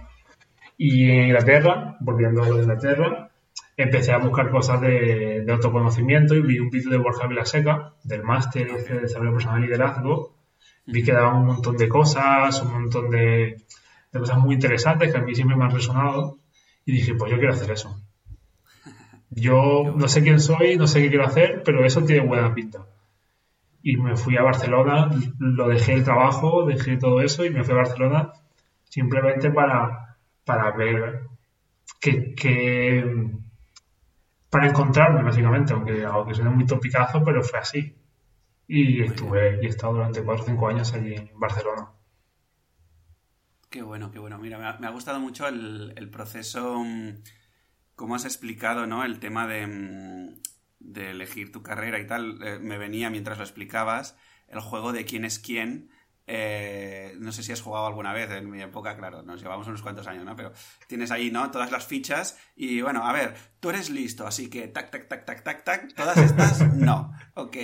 [0.77, 3.28] Y en Inglaterra, volviendo a Inglaterra,
[3.79, 8.71] empecé a buscar cosas de, autoconocimiento y vi un vídeo de Borja Vilaseca, del máster
[8.73, 10.35] de desarrollo personal y liderazgo.
[10.85, 13.63] Vi que daba un montón de cosas, un montón de,
[14.13, 16.39] cosas muy interesantes que a mí siempre me han resonado.
[16.85, 18.03] Y dije, pues yo quiero hacer eso.
[19.31, 22.87] Yo no sé quién soy, no sé qué quiero hacer, pero eso tiene buena pinta.
[23.83, 27.75] Y me fui a Barcelona, lo dejé el trabajo, dejé todo eso y me fui
[27.75, 28.33] a Barcelona
[28.85, 31.29] simplemente para, para ver
[32.01, 32.35] qué,
[34.51, 37.97] para encontrarme, básicamente, aunque, aunque suene muy topicazo, pero fue así.
[38.67, 41.91] Y estuve, y he estado durante cuatro o cinco años allí en Barcelona.
[43.71, 44.39] Qué bueno, qué bueno.
[44.39, 47.23] Mira, me ha, gustado mucho el, proceso, mm,
[47.95, 49.05] cómo has explicado, ¿no?
[49.05, 50.41] El tema de, mm,
[50.81, 52.39] de elegir tu carrera y tal.
[52.43, 54.17] Eh, me venía mientras lo explicabas
[54.49, 55.91] el juego de quién es quién
[56.31, 59.81] eh, no sé si has jugado alguna vez en mi época, claro, nos llevamos unos
[59.81, 60.37] cuantos años, ¿no?
[60.37, 60.53] Pero
[60.87, 61.51] tienes ahí, ¿no?
[61.51, 65.25] Todas las fichas y bueno, a ver, tú eres listo, así que tac, tac, tac,
[65.25, 67.13] tac, tac, tac, todas estas, no.
[67.35, 67.57] Ok.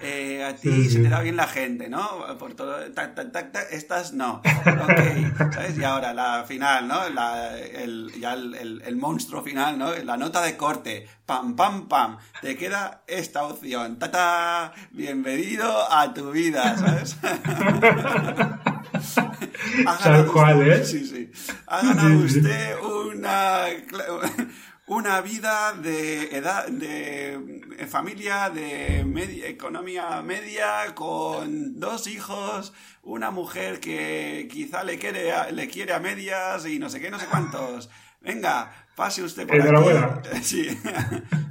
[0.00, 2.36] Eh, a ti se te da bien la gente, ¿no?
[2.38, 4.42] Por todo, tac, tac, tac, tac, estas no.
[4.44, 5.52] Ok.
[5.52, 5.78] ¿Sabes?
[5.78, 7.08] Y ahora la final, ¿no?
[7.08, 9.94] La, el, ya el, el, monstruo final, ¿no?
[9.94, 11.08] La nota de corte.
[11.24, 12.18] Pam, pam, pam.
[12.40, 13.98] Te queda esta opción.
[13.98, 14.72] ¡Tata!
[14.90, 17.16] Bienvenido a tu vida, ¿sabes?
[20.02, 20.84] Tal cual, ¿eh?
[20.84, 21.30] Sí, sí.
[21.66, 23.66] Ha ganado usted una,
[24.86, 33.80] una vida de edad, de familia de media, economía media, con dos hijos, una mujer
[33.80, 37.90] que quizá le quiere, le quiere a medias y no sé qué, no sé cuántos.
[38.20, 40.42] Venga, pase usted por aquí.
[40.42, 40.68] Sí,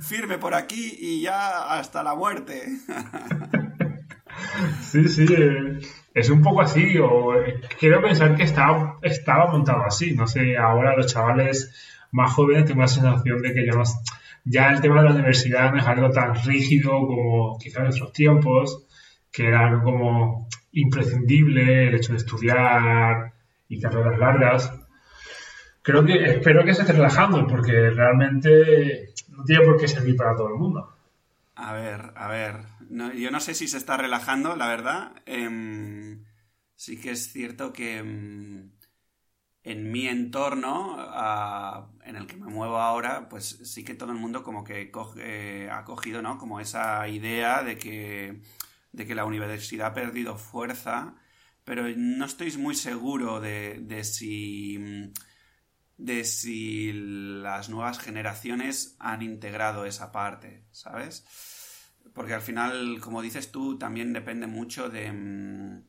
[0.01, 2.67] firme por aquí y ya hasta la muerte.
[4.81, 5.79] Sí, sí, eh,
[6.13, 10.57] es un poco así, o eh, quiero pensar que estaba, estaba montado así, no sé,
[10.57, 11.73] ahora los chavales
[12.11, 13.69] más jóvenes tengo la sensación de que
[14.43, 18.11] ya, el tema de la universidad no es algo tan rígido como quizá en nuestros
[18.11, 18.85] tiempos,
[19.31, 23.33] que era algo como imprescindible el hecho de estudiar
[23.69, 24.73] y carreras largas.
[25.83, 30.35] Creo que, espero que se esté relajando, porque realmente no tiene por qué servir para
[30.35, 30.89] todo el mundo.
[31.61, 32.65] A ver, a ver.
[32.89, 35.13] yo no sé si se está relajando, la verdad.
[35.27, 36.25] Em,
[36.75, 38.71] sí que es cierto que em,
[39.63, 40.97] en mi entorno,
[42.03, 44.91] en el que me muevo ahora, pues sí que todo el mundo como que
[45.71, 46.37] ha cogido, ¿no?
[46.39, 48.41] Como esa idea de que,
[48.91, 51.15] de que la universidad ha perdido fuerza,
[51.63, 55.11] pero no estoy muy seguro de, de si
[56.01, 61.25] de si las nuevas generaciones han integrado esa parte, ¿sabes?
[62.13, 65.83] Porque al final, como dices tú, también depende mucho de, mm,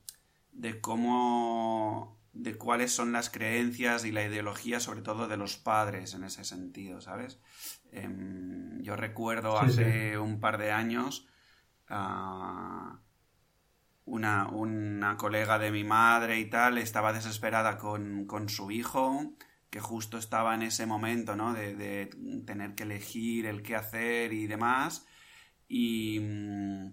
[0.53, 6.15] de cómo de cuáles son las creencias y la ideología, sobre todo de los padres
[6.15, 7.39] en ese sentido, ¿sabes?
[7.91, 11.27] Em, yo recuerdo hace un par de años
[11.89, 13.01] ah,
[14.07, 19.35] una, una, colega de mi madre y tal estaba desesperada con, con su hijo
[19.73, 21.55] que justo estaba en ese momento, ¿no?
[21.55, 22.11] De,
[22.47, 25.07] tener que elegir el qué hacer y demás.
[25.67, 26.93] Y, mm,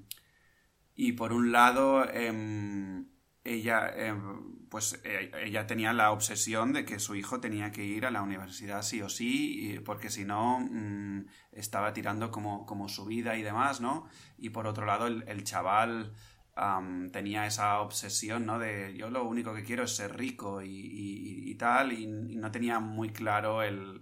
[0.95, 3.05] y por un lado, em,
[3.43, 8.05] ella, em, pues e, ella tenía la obsesión de que su hijo tenía que ir
[8.05, 13.05] a la universidad sí o sí, porque si no, mm, estaba tirando como, como su
[13.05, 14.07] vida y demás, ¿no?
[14.37, 16.13] Y por otro lado, el chaval
[17.11, 18.59] tenía esa obsesión, ¿no?
[18.59, 23.09] De yo lo único que quiero es ser rico y, tal, y, no tenía muy
[23.09, 24.01] claro el,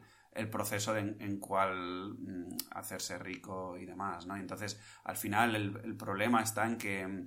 [0.51, 4.35] proceso en cuál mm, hacerse rico y demás, ¿no?
[4.35, 7.25] entonces, al final, el, problema está en que mm,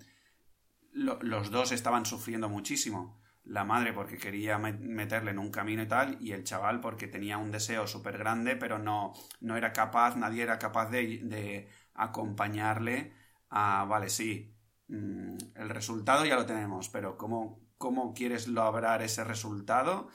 [0.92, 3.18] los dos estaban sufriendo muchísimo.
[3.44, 7.38] La madre porque quería meterle en un camino y tal, y el chaval porque tenía
[7.38, 13.12] un deseo súper grande, pero no, no era capaz, nadie era capaz de, de acompañarle
[13.48, 14.54] a, vale, sí,
[14.90, 20.08] Mm, el resultado ya lo tenemos, pero ¿cómo, cómo quieres lograr ese resultado?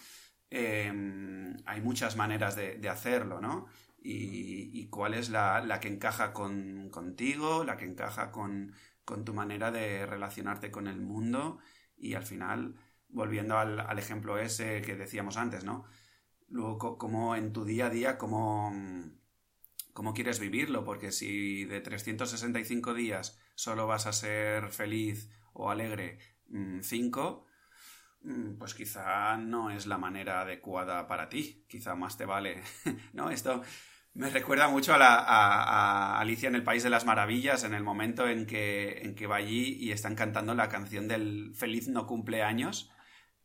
[0.49, 3.67] Em, hay muchas maneras de, hacerlo, ¿no?
[3.97, 8.73] Y, cuál es la, que encaja con, contigo, la que encaja con,
[9.26, 11.59] tu manera de relacionarte con el mundo
[11.97, 12.76] y al final,
[13.09, 15.86] volviendo al, ejemplo ese que decíamos antes, ¿no?
[16.49, 18.73] Luego, como en tu día a día, cómo,
[19.93, 26.20] cómo quieres vivirlo, porque si de 365 días solo vas a ser feliz o alegre
[26.82, 27.45] 5,
[28.22, 31.66] mm, pues quizá no es la manera adecuada para ti.
[31.68, 32.62] Quizá más te vale.
[33.14, 33.30] ¿No?
[33.32, 33.62] Esto
[34.14, 37.84] me recuerda mucho a, la, a, Alicia en el País de las Maravillas, en el
[37.84, 42.06] momento en que, en que va allí y están cantando la canción del Feliz no
[42.08, 42.91] cumpleaños.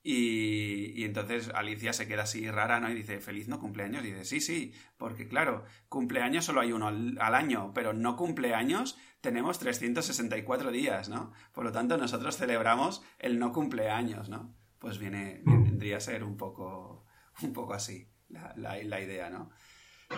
[0.03, 2.91] Y, y, entonces Alicia se queda así rara, ¿no?
[2.91, 4.05] Y dice, feliz no cumpleaños.
[4.05, 8.17] Y dice, sí, sí, porque claro, cumpleaños solo hay uno al, al, año, pero no
[8.17, 11.33] cumpleaños tenemos 364 días, ¿no?
[11.53, 14.55] Por lo tanto, nosotros celebramos el no cumpleaños, ¿no?
[14.79, 17.05] Pues viene, vendría a ser un poco,
[17.43, 19.51] un poco así la, la, la idea, ¿no?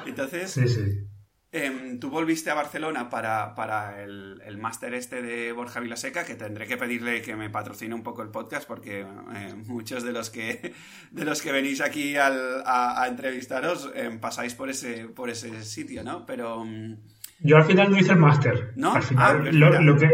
[0.07, 1.09] Entonces, sí, sí.
[1.55, 6.35] Em, tú volviste a Barcelona para, para el, el máster este de Borja Vilaseca, que
[6.35, 10.31] tendré que pedirle que me patrocine un poco el podcast, porque eh, muchos de los
[10.31, 10.73] que
[11.11, 15.63] de los que venís aquí al, a, a, entrevistaros eh, pasáis por ese, por ese
[15.63, 16.25] sitio, ¿no?
[16.25, 16.65] Pero.
[16.65, 16.97] Mm,
[17.41, 18.73] Yo al final no hice el máster.
[18.77, 18.95] ¿No?
[18.95, 20.09] Al final, Ah, lo, lo que,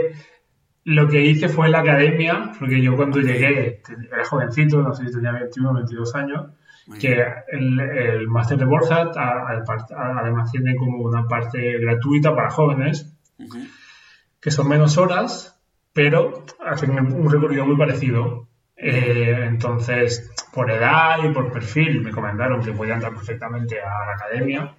[0.83, 3.81] lo que hice fue la academia, porque yo cuando llegué
[4.11, 6.51] era jovencito, no sé si tenía 21 o 22 años,
[6.97, 13.13] que el, el máster de Borja además tiene como una parte gratuita para jóvenes,
[14.41, 15.61] que son menos horas,
[15.93, 18.47] pero hacen un recorrido muy parecido.
[18.77, 24.13] Eh, entonces, por edad y por perfil, me comentaron que podía entrar perfectamente a la
[24.15, 24.75] academia.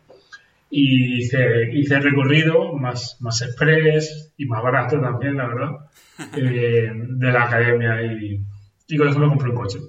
[0.71, 5.71] Y hice, hice el recorrido más, más express y más barato también, la verdad,
[6.37, 8.01] eh, de la academia.
[8.01, 8.41] Y,
[8.87, 9.79] y con eso me compré un coche.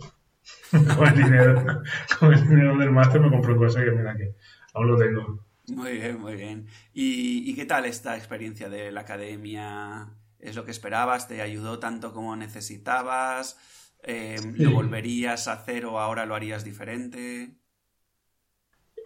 [0.96, 1.82] con, el dinero,
[2.18, 4.34] con el dinero del máster me compré un coche que mira que
[4.74, 5.44] aún lo tengo.
[5.68, 6.66] Muy bien, muy bien.
[6.92, 10.08] ¿Y, y qué tal esta experiencia de la academia?
[10.38, 11.28] ¿Es lo que esperabas?
[11.28, 13.58] ¿Te ayudó tanto como necesitabas?
[14.02, 17.50] Eh, ¿Lo volverías a hacer o ahora lo harías diferente?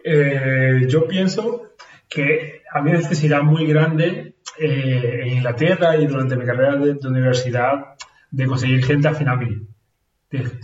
[0.03, 1.75] Eh, yo pienso
[2.07, 7.95] que había necesidad muy grande eh, en Inglaterra y durante mi carrera de, de universidad
[8.31, 9.67] de conseguir gente afín a mí,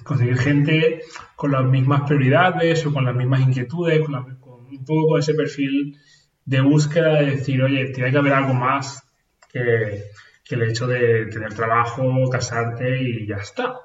[0.04, 1.02] conseguir gente
[1.36, 5.20] con las mismas prioridades o con las mismas inquietudes, con, la- con un poco con
[5.20, 5.98] ese perfil
[6.46, 9.04] de búsqueda de decir, oye, tiene que haber algo más
[9.52, 10.04] que,
[10.44, 13.76] que el hecho de tener trabajo, casarte y ya está.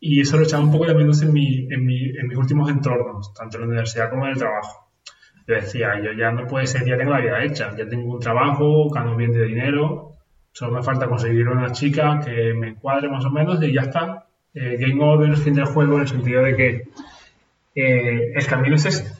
[0.00, 2.70] Y eso lo echaba un poco de menos en, mi, en, mi, en mis últimos
[2.70, 4.90] entornos, tanto en la universidad como en el trabajo.
[5.48, 8.20] Yo decía, yo ya no puede ser, ya tengo la vida hecha, ya tengo un
[8.20, 10.14] trabajo, gano bien de dinero,
[10.52, 14.27] solo me falta conseguir una chica que me cuadre más o menos y ya está.
[14.54, 16.88] Eh, game over, fin del juego, en el sentido de que
[17.74, 19.12] eh, el camino es ese.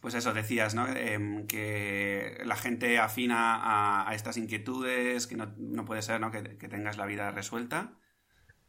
[0.00, 0.86] Pues eso decías, ¿no?
[0.88, 6.30] Em, que la gente afina a, a estas inquietudes, que no, no puede ser, ¿no?
[6.30, 7.92] Que, que tengas la vida resuelta.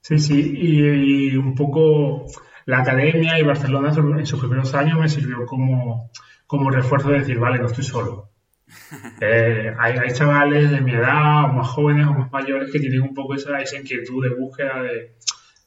[0.02, 2.26] Sí, sí, y, y un poco
[2.66, 6.12] la academia y Barcelona en sus primeros años me sirvió como,
[6.46, 8.33] como refuerzo de decir, vale, no estoy solo.
[9.22, 13.14] Eh, hay, chavales de mi edad, o más jóvenes o más mayores, que tienen un
[13.14, 15.16] poco esa, inquietud de búsqueda de,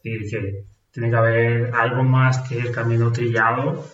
[0.04, 3.84] de que tiene que haber algo más que el camino trillado.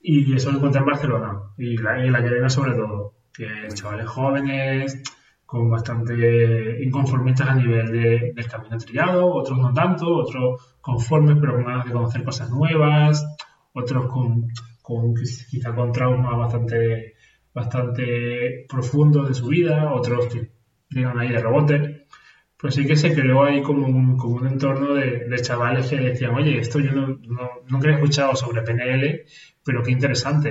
[0.00, 5.02] Y eso lo encontré en Barcelona, y en la academia sobre todo, que chavales jóvenes,
[5.48, 11.54] con bastante inconformistas a nivel de- del camino trillado, otros no tanto, otros conformes pero
[11.54, 13.24] con ganas de conocer cosas nuevas,
[13.72, 14.46] otros con,
[14.82, 15.14] con
[15.50, 17.14] quizá con traumas bastante,
[17.58, 20.50] bastante profundos de su vida, otros que
[20.90, 22.06] llegan ahí de rebote.
[22.60, 25.96] Pues sí que se creó ahí como un, como un entorno de, de chavales que
[25.96, 29.22] decían, oye, esto yo no, no- nunca he escuchado sobre PNL,
[29.64, 30.50] pero qué interesante.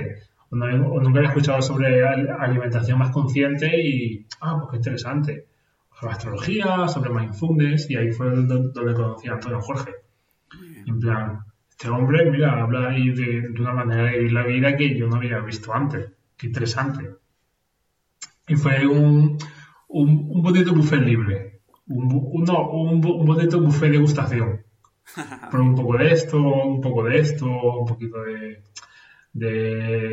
[0.50, 4.76] O, no- o nunca he escuchado sobre al- alimentación más consciente y, ah, pues qué
[4.78, 5.44] interesante.
[5.98, 9.90] Sobre astrología, sobre mindfulness, y ahí fue donde, donde conocí a Antonio Jorge.
[10.86, 14.76] En plan, este hombre, mira, habla ahí de, de una manera de vivir la vida
[14.76, 16.10] que yo no había visto antes.
[16.38, 17.02] Qué interesante.
[18.48, 19.38] Y fue un,
[19.88, 21.60] un, un bonito buffet libre.
[21.88, 24.62] Un, un- no, un, bonito buffet de degustación.
[25.50, 28.62] Pero un poco de esto, un poco de esto, un poquito de,
[29.32, 29.50] de,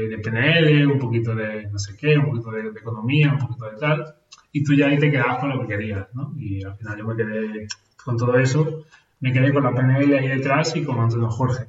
[0.09, 3.65] de PNL, un poquito de no sé qué, un poquito de, de economía, un poquito
[3.71, 4.15] de tal.
[4.51, 6.34] Y tú ya ahí te quedabas con lo que querías, ¿no?
[6.38, 7.67] Y al final yo me quedé
[8.03, 8.86] con todo eso,
[9.21, 11.65] me quedé con la PNL ahí detrás y con Antonio Jorge.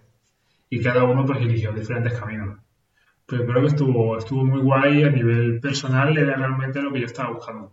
[0.70, 2.58] Y cada uno pues eligió diferentes caminos.
[3.26, 7.06] Pero creo que estuvo, estuvo muy guay a nivel personal, era realmente lo que yo
[7.06, 7.72] estaba buscando.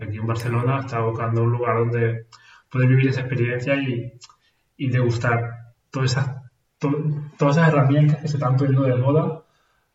[0.00, 2.26] Aquí en Barcelona estaba buscando un lugar donde
[2.70, 4.12] poder vivir esa experiencia y,
[4.78, 6.28] y degustar todas esas,
[6.78, 7.04] to-
[7.38, 9.44] todas esas herramientas que se están poniendo de moda,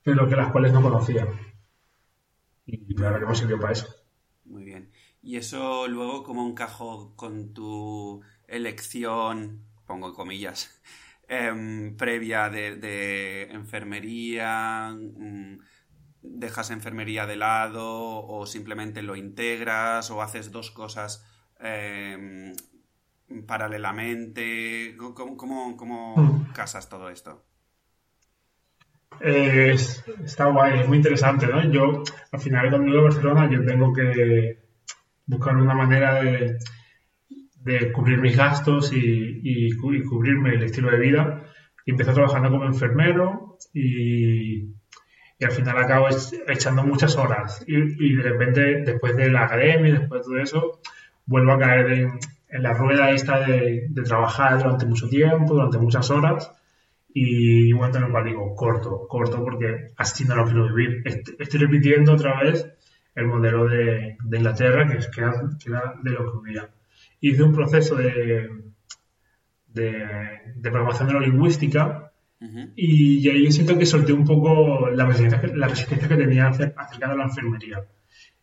[0.03, 1.27] pero que las cuales no conocía.
[2.65, 3.87] Y la verdad que me sirvió para eso.
[4.45, 4.91] Muy bien.
[5.21, 10.81] ¿Y eso luego cómo encajó con tu elección, pongo comillas,
[11.37, 14.95] em, previa de, de enfermería?
[14.95, 15.59] Mm,
[16.23, 21.25] dejas enfermería de lado o simplemente lo integras o haces dos cosas
[21.59, 22.53] em,
[23.45, 24.95] paralelamente?
[24.97, 25.37] ¿Cómo,
[25.77, 26.53] cómo, mm.
[26.53, 27.45] casas todo esto?
[29.21, 31.63] está guay, es muy interesante, ¿no?
[31.71, 34.57] Yo, al final, cuando llego a Barcelona, yo tengo que
[35.27, 36.57] buscar una manera de,
[37.63, 41.43] de cubrir mis gastos y, y, cubrirme el estilo de vida.
[41.85, 44.63] Y empecé trabajando como enfermero y,
[45.39, 46.07] y al final acabo
[46.47, 47.63] echando muchas horas.
[47.67, 50.79] Y, y, de repente, después de la academia, después de todo eso,
[51.25, 55.77] vuelvo a caer en, en la rueda esta de, de, trabajar durante mucho tiempo, durante
[55.77, 56.51] muchas horas.
[57.13, 61.03] Y momento en cual digo, corto, corto, porque así no lo quiero vivir.
[61.39, 62.67] Estoy repitiendo otra vez
[63.15, 65.33] el modelo de, de Inglaterra, que, es, que, era,
[65.63, 66.69] que era de lo que vivía
[67.29, 68.49] hice un proceso de,
[69.67, 70.07] de,
[70.55, 72.11] de programación neurolingüística
[72.75, 77.15] y, ahí siento que solté un poco la resistencia, la resistencia que tenía acerca de
[77.15, 77.81] la enfermería.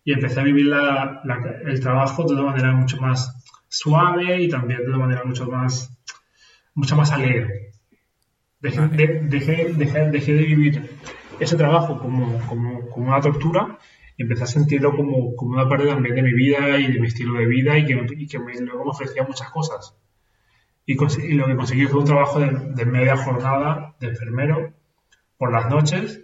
[0.03, 1.21] Y empecé a vivir la,
[1.67, 3.37] el trabajo de una manera mucho más
[3.69, 5.93] suave y también de una manera mucho más,
[6.73, 7.73] mucho más alegre.
[8.61, 10.91] Dejé, de, dejé, dejé, dejé de vivir
[11.39, 13.79] ese trabajo como, como, como una tortura
[14.23, 17.39] empecé a sentirlo como, como, una parte también de mi vida y de mi estilo
[17.39, 19.97] de vida y que, que luego me ofrecía muchas cosas.
[20.85, 20.95] Y,
[21.35, 24.75] lo que conseguí fue un trabajo de, media jornada de enfermero
[25.39, 26.21] por las noches,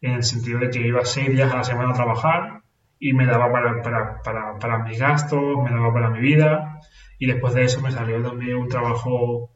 [0.00, 2.62] en el sentido de que iba seis días a la semana a trabajar
[2.98, 6.80] y me daba para, para, para, para mis gastos, me daba para mi vida.
[7.18, 9.51] Y después de eso me salió también un trabajo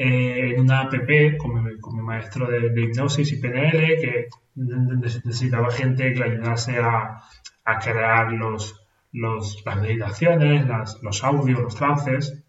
[0.00, 0.94] eh, en una app
[1.38, 6.24] con mi, con mi maestro de, de, hipnosis y PNL, que necesitaba gente que le
[6.26, 7.20] ayudase a,
[7.64, 8.80] a crear los,
[9.10, 12.44] los, las meditaciones, las, los audios, los trances,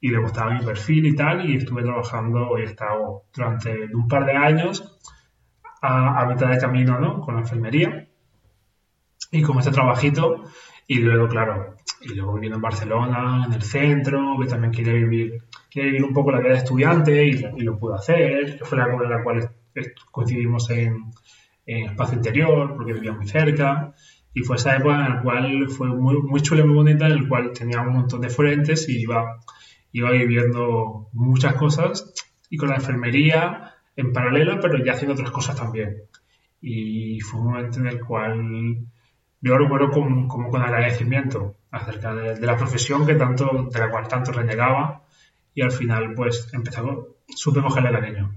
[0.00, 4.08] y le gustaba mi perfil y tal, y estuve trabajando y he estado durante un
[4.08, 4.98] par de años
[5.82, 7.20] a, a mitad de camino ¿no?
[7.20, 8.08] con la enfermería
[9.30, 10.44] y con este trabajito,
[10.86, 15.42] y luego, claro, y luego viviendo en Barcelona, en el centro, que también quiere vivir,
[15.76, 18.86] quiere vivir un poco la vida de estudiante y, y lo pudo hacer, fue la
[18.86, 19.50] en la cual
[20.10, 21.10] coincidimos en,
[21.66, 23.92] en espacio interior, porque vivía muy cerca.
[24.32, 27.24] Y fue esa época en la cual fue muy, muy chula y muy bonita, en
[27.24, 29.38] la cual tenía un montón de frentes y iba,
[29.92, 32.10] iba viviendo muchas cosas
[32.48, 36.04] y con la enfermería en paralelo, pero ya haciendo otras cosas también.
[36.62, 38.78] Y fue un momento en el cual
[39.42, 44.08] yo recuerdo como, como con agradecimiento acerca de, la profesión que tanto, de la cual
[44.08, 45.02] tanto renegaba
[45.56, 48.30] y al final pues empezó, supe cogerle cariño.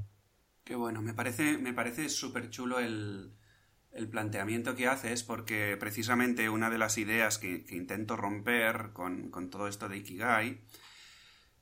[0.63, 3.35] Qué bueno, me parece, me parece súper chulo el,
[4.09, 9.89] planteamiento que haces porque precisamente una de las ideas que, intento romper con, todo esto
[9.89, 10.61] de Ikigai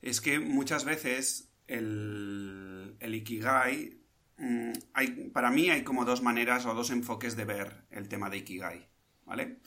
[0.00, 4.00] es que muchas veces el, Ikigai,
[4.36, 8.30] mm, hay, para mí hay como dos maneras o dos enfoques de ver el tema
[8.30, 8.88] de Ikigai,
[9.26, 9.58] ¿vale?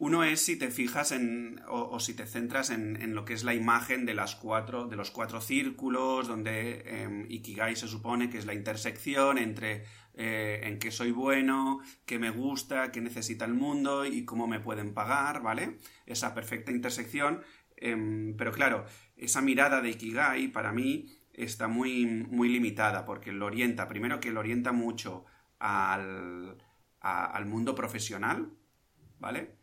[0.00, 3.54] Uno es si te fijas en, o, si te centras en, lo que es la
[3.54, 8.46] imagen de, las cuatro, de los cuatro círculos, donde em, Ikigai se supone que es
[8.46, 14.06] la intersección entre eh, en qué soy bueno, qué me gusta, qué necesita el mundo
[14.06, 15.78] y cómo me pueden pagar, ¿vale?
[16.06, 17.42] Esa perfecta intersección.
[17.76, 18.84] Em, pero claro,
[19.16, 24.30] esa mirada de Ikigai para mí está muy, muy limitada porque lo orienta, primero que
[24.30, 25.24] lo orienta mucho
[25.58, 26.56] al,
[27.00, 28.52] al mundo profesional,
[29.18, 29.57] ¿vale?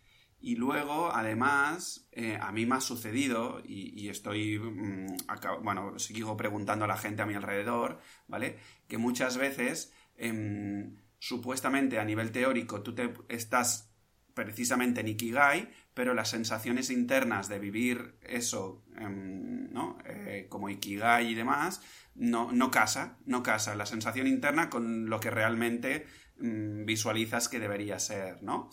[0.46, 5.18] Y luego, además, eh, a mí me ha sucedido, y, estoy, mm,
[5.64, 8.60] bueno, sigo preguntando a la gente a mi alrededor, ¿vale?
[8.88, 13.92] Que muchas veces, em, supuestamente a nivel teórico, tú te estás
[14.36, 19.98] precisamente en Ikigai, pero las sensaciones internas de vivir eso, em, ¿no?
[20.06, 21.82] Eh, como Ikigai y demás,
[22.14, 26.06] no, no casa, no casa la sensación interna con lo que realmente
[26.38, 28.70] mm, visualizas que debería ser, ¿no?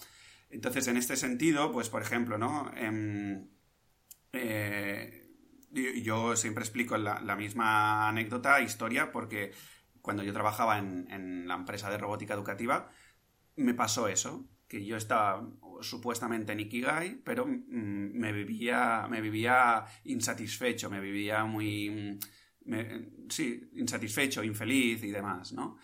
[0.52, 2.70] Entonces, en este sentido, pues, por ejemplo, ¿no?
[2.76, 3.48] Em,
[4.32, 5.26] eh,
[6.02, 9.52] yo siempre explico la, misma anécdota, historia, porque
[10.02, 12.90] cuando yo trabajaba en, la empresa de robótica educativa,
[13.56, 15.48] me pasó eso, que yo estaba
[15.80, 22.18] supuestamente en Ikigai, pero mm, me, vivía, me vivía insatisfecho, me vivía muy...
[23.30, 25.78] sí, insatisfecho, infeliz y demás, ¿no?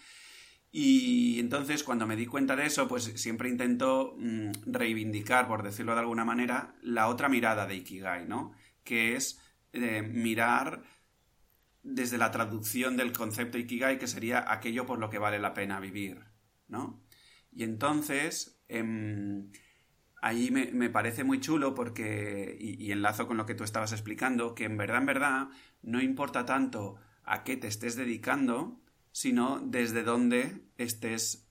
[0.71, 5.95] Y entonces cuando me di cuenta de eso, pues siempre intento mm, reivindicar, por decirlo
[5.95, 8.53] de alguna manera, la otra mirada de Ikigai, ¿no?
[8.85, 9.41] Que es
[9.73, 10.83] eh, mirar
[11.83, 15.81] desde la traducción del concepto Ikigai, que sería aquello por lo que vale la pena
[15.81, 16.23] vivir,
[16.69, 17.03] ¿no?
[17.51, 19.51] Y entonces, em,
[20.21, 24.65] ahí me, parece muy chulo porque, y enlazo con lo que tú estabas explicando, que
[24.65, 25.49] en verdad, en verdad,
[25.83, 28.81] no importa tanto a qué te estés dedicando,
[29.13, 31.49] sino desde dónde estés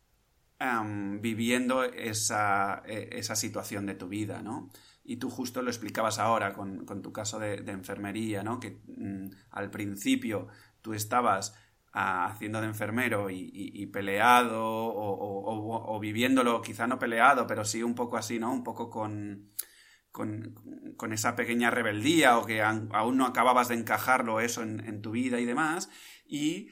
[1.21, 4.71] viviendo esa, e, esa, situación de tu vida, ¿no?
[5.03, 8.59] Y tú justo lo explicabas ahora con, tu caso de, enfermería, ¿no?
[8.59, 10.47] Que mm, al principio
[10.81, 11.55] tú estabas
[11.93, 18.17] ah, haciendo de enfermero y, peleado o, viviéndolo, quizá no peleado, pero sí un poco
[18.17, 18.51] así, ¿no?
[18.51, 19.51] Un poco con,
[20.11, 25.39] con, esa pequeña rebeldía o que aún no acababas de encajarlo eso en, tu vida
[25.39, 25.89] y demás,
[26.25, 26.69] y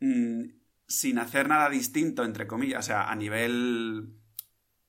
[0.00, 0.42] mm,
[0.86, 4.14] sin hacer nada distinto, entre comillas, o sea, a nivel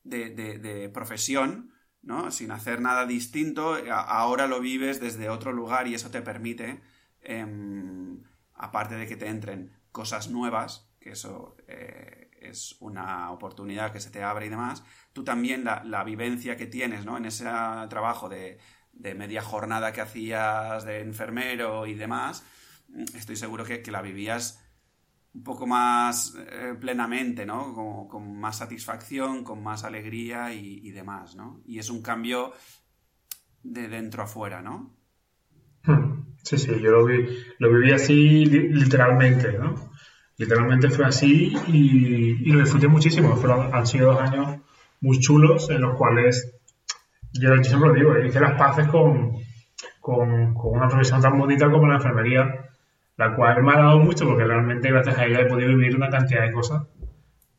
[0.03, 2.31] de, profesión, ¿no?
[2.31, 6.81] Sin hacer nada distinto, ahora lo vives desde otro lugar y eso te permite,
[7.21, 13.99] em, aparte de que te entren cosas nuevas, que eso eh, es una oportunidad que
[13.99, 14.83] se te abre y demás,
[15.13, 17.17] tú también la, vivencia que tienes ¿no?
[17.17, 17.45] en ese
[17.89, 18.59] trabajo de,
[19.15, 22.43] media jornada que hacías de enfermero y demás,
[23.15, 24.63] estoy seguro que, la vivías
[25.37, 27.73] un poco más eh, plenamente, ¿no?
[28.09, 31.61] Con, más satisfacción, con más alegría y, demás, ¿no?
[31.65, 32.53] Y es un cambio
[33.61, 34.95] de dentro a fuera, ¿no?
[35.83, 36.25] Hmm.
[36.41, 37.27] Sí, sí, yo lo, vi,
[37.59, 39.91] lo viví así literalmente, ¿no?
[40.37, 43.35] Literalmente fue así y, lo disfruté muchísimo.
[43.35, 44.59] Fueron, han sido dos años
[45.01, 46.55] muy chulos en los cuales
[47.33, 49.33] yo, siempre lo digo, hice las paces con,
[49.99, 52.66] con, una profesión tan bonita como la enfermería,
[53.17, 56.09] la cual me ha dado mucho porque realmente gracias a ella he podido vivir una
[56.09, 56.83] cantidad de cosas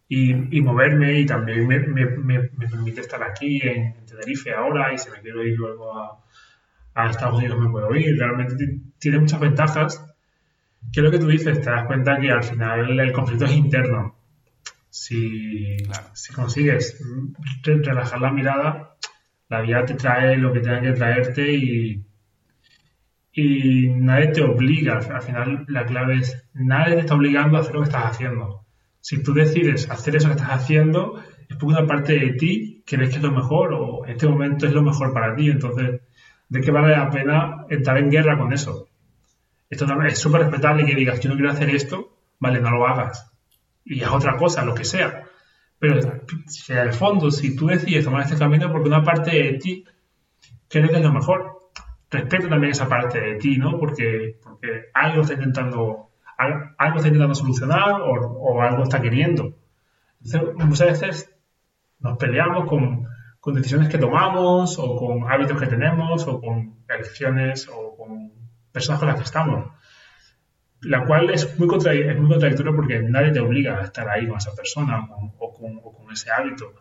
[0.09, 4.98] y, y moverme y también me, me, me, permite estar aquí en, Tenerife ahora y
[4.98, 6.24] si me quiero ir luego a,
[6.94, 8.18] a Estados Unidos me puedo ir.
[8.18, 10.04] Realmente tiene muchas ventajas.
[10.92, 11.61] ¿Qué es lo que tú dices?
[11.61, 14.18] Te das cuenta que al final el conflicto es interno
[14.90, 15.76] si,
[16.12, 17.02] si consigues
[17.62, 18.96] relajar la mirada,
[19.48, 22.04] la vida te trae lo que tenga que traerte y,
[23.32, 24.98] y nadie te obliga.
[24.98, 28.64] Al final la clave es, nadie te está obligando a hacer lo que estás haciendo.
[29.00, 33.10] Si tú decides hacer eso que estás haciendo, es porque una parte de ti crees
[33.10, 35.50] que es lo mejor o en este momento es lo mejor para ti.
[35.50, 36.00] Entonces,
[36.48, 38.88] ¿de qué vale la pena entrar en guerra con eso?
[39.70, 43.28] Esto es súper respetable que digas, yo no quiero hacer esto, vale, no lo hagas
[43.88, 45.24] y es otra cosa, lo que sea.
[45.78, 46.00] Pero
[46.46, 49.84] si en el fondo, si tú decides tomar este camino, porque una parte de ti
[50.68, 51.57] cree que es lo mejor,
[52.11, 53.78] respeta también esa parte de ti, ¿no?
[53.78, 59.54] Porque, porque algo está intentando, algo está intentando solucionar o, algo está queriendo.
[60.56, 61.34] Muchas veces
[62.00, 63.06] nos peleamos con,
[63.54, 68.30] decisiones que tomamos o con hábitos que tenemos o con elecciones o con
[68.70, 69.70] personas con las que estamos
[70.82, 74.38] la cual es muy, es muy contradictoria porque nadie te obliga a estar ahí con
[74.38, 76.72] esa persona o, con, ese hábito.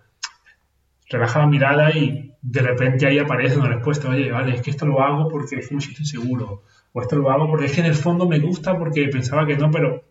[1.10, 4.86] Relaja la mirada y de repente ahí aparece una respuesta, oye, vale, es que esto
[4.86, 7.82] lo hago porque es que me siento inseguro, o esto lo hago porque es que
[7.82, 10.04] en el fondo me gusta porque pensaba que no, pero,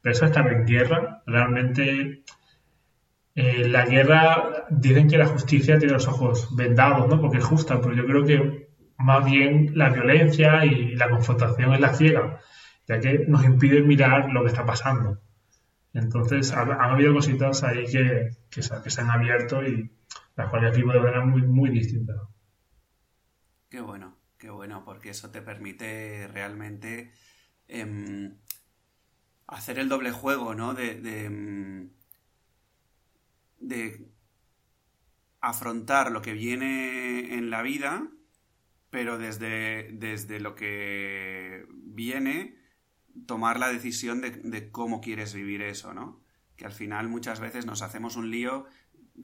[0.00, 2.22] pero eso estar en guerra, realmente
[3.34, 7.20] eh, la guerra, dicen que la justicia tiene los ojos vendados, ¿no?
[7.20, 11.80] Porque es justa, pero yo creo que más bien la violencia y la confrontación es
[11.80, 12.40] la ciega
[12.90, 15.20] ya que nos impide mirar lo que está pasando.
[15.92, 19.90] Entonces, han, habido cositas ahí que, que, se, han abierto y
[20.48, 22.14] cuales vivo de manera muy, muy distinta.
[23.68, 27.12] Qué bueno, qué bueno, porque eso te permite realmente
[27.68, 28.38] em,
[29.46, 30.74] hacer el doble juego, ¿no?
[30.74, 31.90] De, de, em,
[33.58, 34.10] de
[35.40, 38.08] afrontar lo que viene en la vida,
[38.90, 42.56] pero desde, desde lo que viene
[43.26, 46.22] tomar la decisión de, cómo quieres vivir eso, ¿no?
[46.56, 48.66] Que al final muchas veces nos hacemos un lío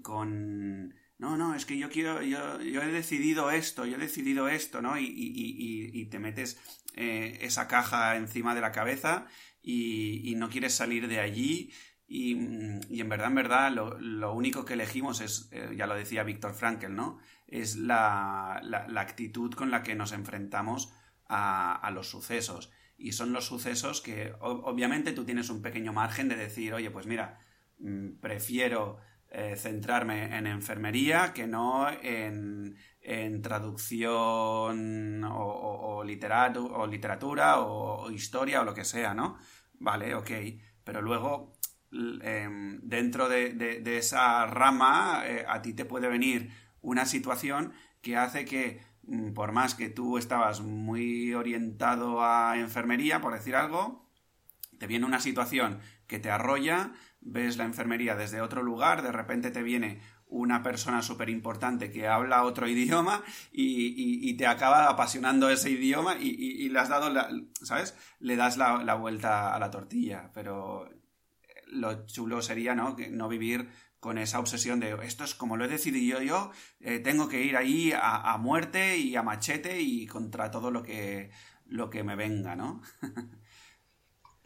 [0.02, 4.48] con no, no, es que yo quiero, yo, yo he decidido esto, yo he decidido
[4.48, 4.98] esto, ¿no?
[4.98, 6.60] Y, te metes
[6.94, 9.26] eh, esa caja encima de la cabeza
[9.62, 11.72] y, no quieres salir de allí.
[12.06, 16.54] Y, en verdad, en verdad, lo, único que elegimos es, eh, ya lo decía Víctor
[16.54, 17.18] Frankel, ¿no?
[17.46, 20.92] Es la, la, actitud con la que nos enfrentamos
[21.28, 26.28] a, a los sucesos y son los sucesos que obviamente tú tienes un pequeño margen
[26.28, 27.38] de decir, oye, pues mira,
[27.78, 28.98] mm, prefiero
[29.30, 32.76] eh, centrarme en enfermería que no en,
[33.42, 39.38] traducción o, literatura o, historia o lo que sea, ¿no?
[39.78, 40.30] Vale, ok,
[40.84, 41.56] pero luego
[41.92, 46.50] em, dentro de, esa rama eh, a ti te puede venir
[46.80, 53.20] una situación que hace que Mm, por más que tú estabas muy orientado a enfermería,
[53.20, 54.04] por decir algo,
[54.78, 56.92] te viene una situación que te arrolla,
[57.26, 62.06] ves la enfermería desde otro lugar, de repente te viene una persona súper importante que
[62.06, 63.22] habla otro idioma
[63.52, 67.28] y, te acaba apasionando ese idioma y, le has dado, la,
[67.62, 67.94] ¿sabes?
[68.20, 70.88] Le das la, vuelta a la tortilla, pero
[71.68, 72.96] lo chulo sería, ¿no?
[73.10, 73.68] no vivir
[73.98, 77.56] con esa obsesión de esto es como lo he decidido yo, eh, tengo que ir
[77.56, 81.30] ahí a, muerte y a machete y contra todo lo que,
[81.64, 82.82] lo que me venga, ¿no?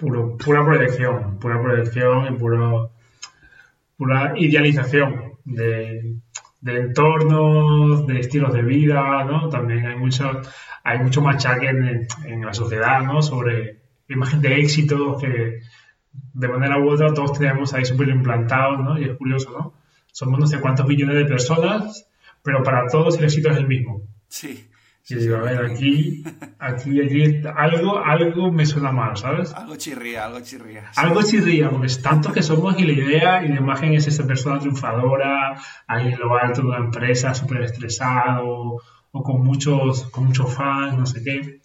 [0.00, 2.92] Puro, pura proyección, pura proyección y puro,
[3.98, 6.16] pura idealización de,
[6.64, 9.50] entornos, de estilos de vida, ¿no?
[9.50, 10.40] También hay mucho,
[10.84, 13.20] hay mucho machaque en, en la sociedad, ¿no?
[13.20, 15.60] Sobre imagen de éxito que
[16.32, 18.98] de manera u otra todos tenemos ahí súper implantados, ¿no?
[18.98, 19.74] Y es curioso, ¿no?
[20.12, 22.08] Somos no sé cuántos millones de personas,
[22.42, 24.02] pero para todos el éxito es el mismo.
[24.28, 24.69] Sí.
[25.10, 26.22] Y digo, a ver, aquí,
[26.58, 29.52] aquí, aquí, algo, algo me suena mal, ¿sabes?
[29.52, 30.90] Algo chirría, algo chirría.
[30.96, 34.26] Algo chirría, porque es tanto que somos y la idea y la imagen es esa
[34.26, 38.76] persona triunfadora, ahí en lo alto de una empresa, súper estresado,
[39.12, 41.60] o con muchos, con muchos fans, no sé qué.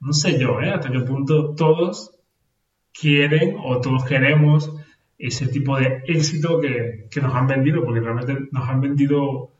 [0.00, 0.70] No sé yo, ¿eh?
[0.70, 2.18] Hasta qué punto todos
[2.92, 4.72] quieren o todos queremos
[5.18, 9.52] ese tipo de éxito que, nos han vendido, porque realmente nos han vendido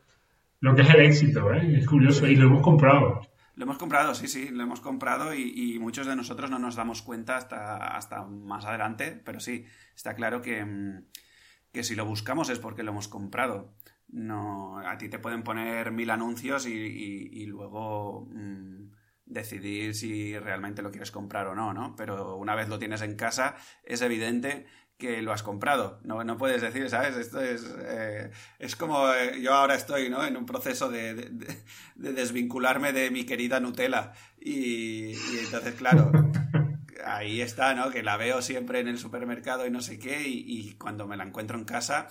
[0.60, 1.78] lo que es el éxito, ¿eh?
[1.78, 3.22] es curioso, y lo hemos comprado.
[3.54, 7.02] Lo hemos comprado, sí, sí, lo hemos comprado y, muchos de nosotros no nos damos
[7.02, 9.64] cuenta hasta, hasta más adelante, pero sí,
[9.96, 11.06] está claro que, mm,
[11.72, 13.74] que si lo buscamos es porque lo hemos comprado.
[14.08, 18.90] No, a ti te pueden poner mil anuncios y, luego mm,
[19.26, 21.94] decidir si realmente lo quieres comprar o no, ¿no?
[21.96, 24.66] Pero una vez lo tienes en casa, es evidente
[24.98, 26.00] que lo has comprado.
[26.04, 27.16] No, no puedes decir, ¿sabes?
[27.16, 30.24] Esto es, eh, es como eh, yo ahora estoy, ¿no?
[30.24, 31.30] En un proceso de,
[31.94, 34.12] desvincularme de mi querida Nutella.
[34.40, 36.10] Y, entonces, claro,
[37.06, 37.90] ahí está, ¿no?
[37.90, 41.24] Que la veo siempre en el supermercado y no sé qué, y cuando me la
[41.24, 42.08] encuentro en casa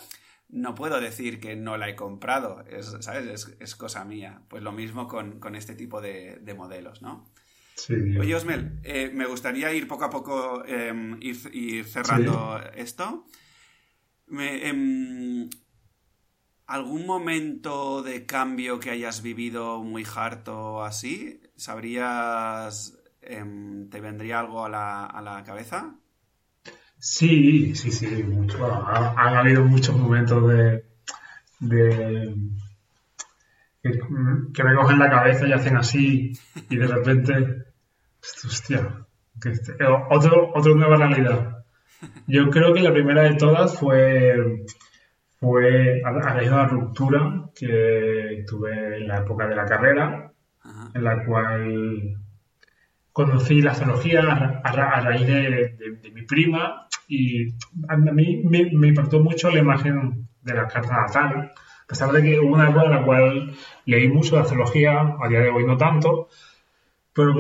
[0.50, 3.56] no puedo decir que no la he comprado, es, ¿sabes?
[3.60, 4.42] Es, cosa mía.
[4.48, 7.26] Pues lo mismo con, este tipo de, modelos, ¿no?
[7.78, 13.26] Sí, Oye, Osmel, eh, me gustaría ir poco a poco, em, ir, cerrando esto.
[14.30, 15.48] Em,
[16.66, 21.40] ¿Algún momento de cambio que hayas vivido muy harto así?
[21.56, 25.96] ¿Sabrías, em, te vendría algo a la, a la cabeza?
[27.00, 28.66] Sí, sí, sí, mucho.
[28.66, 30.84] han, habido muchos momentos de,
[33.84, 36.34] que, me cogen la cabeza y hacen así
[36.70, 37.67] y de repente,
[38.46, 39.06] hostia,
[39.44, 39.74] este,
[40.10, 41.64] otro, otra nueva realidad.
[42.28, 44.66] Yo creo que la primera de todas fue,
[45.40, 50.32] fue a, raíz de una ruptura que tuve en la época de la carrera,
[50.94, 52.18] en la cual
[53.12, 57.48] conocí la astrología a, raíz de, mi prima y
[57.88, 61.52] a mí me, impactó mucho la imagen de la carta natal.
[61.84, 63.56] A pesar de que hubo una época en la cual
[63.86, 66.28] leí mucho de astrología, a día de hoy no tanto,
[67.18, 67.34] pero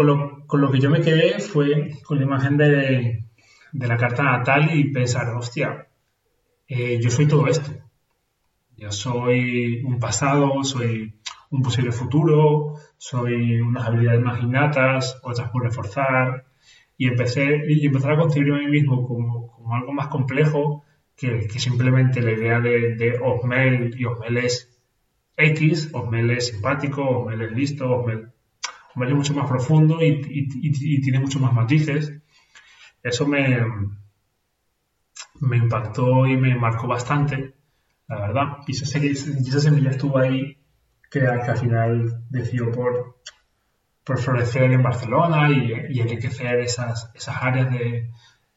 [0.48, 3.26] con lo, que yo me quedé fue con la imagen de,
[3.74, 5.88] la carta natal y pensar, hostia,
[6.68, 7.72] eh, yo soy todo esto.
[8.76, 11.14] Yo soy un pasado, soy
[11.52, 16.48] un posible futuro, soy unas habilidades más innatas, otras por reforzar,
[16.98, 21.48] y empecé y empezar a concebirme a mí mismo como, como algo más complejo que,
[21.48, 24.76] que, simplemente la idea de, de Osmel, y Osmel es
[25.38, 28.32] X, Osmel es simpático, Osmel es listo, Osmel,
[29.06, 32.12] Es mucho más profundo y, y, y, tiene muchos más matices.
[33.04, 33.64] Eso me,
[35.40, 37.56] me impactó y me marcó bastante,
[38.08, 38.58] la verdad.
[38.68, 40.58] Y esa, esa semilla estuvo ahí
[41.12, 43.18] que, al final decidió por,
[44.04, 48.10] por florecer en Barcelona y, enriquecer esas, esas áreas de,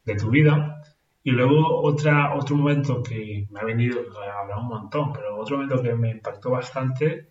[0.05, 0.83] de, tu vida.
[1.23, 4.01] Y luego otra, otro momento que me ha venido,
[4.33, 7.29] hablado un montón, pero otro momento que me impactó bastante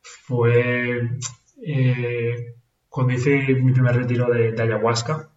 [0.00, 1.18] fue
[1.64, 2.54] eh,
[2.88, 5.28] cuando hice mi primer retiro de, ayahuasca.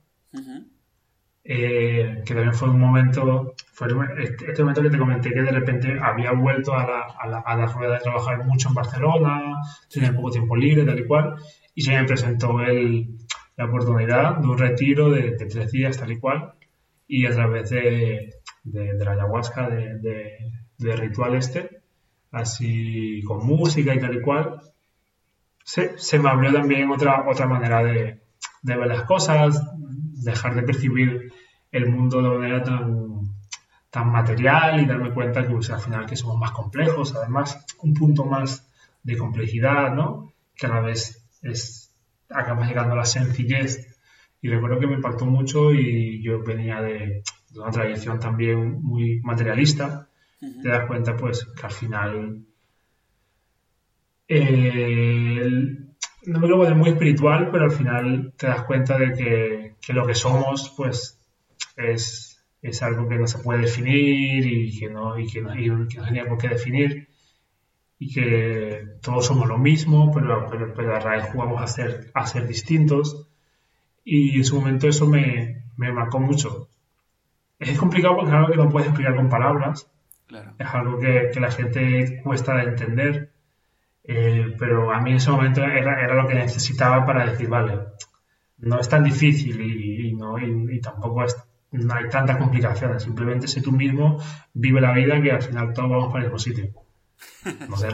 [1.48, 5.52] Eh, que también fue un momento, fue este, este, momento que te comenté que de
[5.52, 9.62] repente había vuelto a la, a la, a la rueda de trabajar mucho en Barcelona,
[9.88, 11.36] tenía poco tiempo libre, tal y cual,
[11.76, 13.16] y se me presentó el,
[13.58, 16.54] la oportunidad de un retiro de, tres días, tal y cual,
[17.08, 20.00] y a través de, de, la ayahuasca, de,
[20.78, 21.82] de, ritual este,
[22.32, 24.60] así con música y tal y cual,
[25.66, 28.22] se, se me abrió también otra, otra manera de,
[28.62, 29.60] de ver las cosas,
[30.24, 31.34] dejar de percibir
[31.72, 33.32] el mundo de manera tan,
[33.90, 38.26] tan material y darme cuenta que al final que somos más complejos, además un punto
[38.26, 38.70] más
[39.02, 40.34] de complejidad, ¿no?
[40.56, 41.92] Que a la vez es,
[42.30, 43.98] acabas llegando a la sencillez.
[44.42, 47.24] Y recuerdo que me impactó mucho y yo venía de,
[47.56, 50.10] una tradición también muy materialista,
[50.40, 52.46] te das cuenta pues que al final
[54.28, 55.48] eh,
[56.26, 59.76] no me lo voy a muy espiritual, pero al final te das cuenta de que,
[59.86, 61.22] que lo que somos, pues,
[61.76, 65.88] es, es algo que no se puede definir y que no, y que no, y
[65.88, 67.10] que no tenía por qué definir.
[67.98, 72.28] Y que todos somos lo mismo, pero, pero, pero a raíz jugamos a ser, a
[72.28, 73.30] ser distintos.
[74.04, 76.70] Y en su momento eso me, me marcó mucho.
[77.60, 79.90] Es complicado porque es algo que no puedes explicar con palabras,
[80.60, 83.32] es algo que, que, la gente cuesta de entender,
[84.08, 87.80] eh, pero a mí en ese momento era, era, lo que necesitaba para decir, vale,
[88.58, 91.36] no es tan difícil y, y no, y, y tampoco es,
[91.72, 94.20] no hay tantas complicaciones, simplemente sé tú mismo,
[94.54, 96.72] vive la vida que al final todos vamos para el mismo sitio.
[97.70, 97.90] No, sé,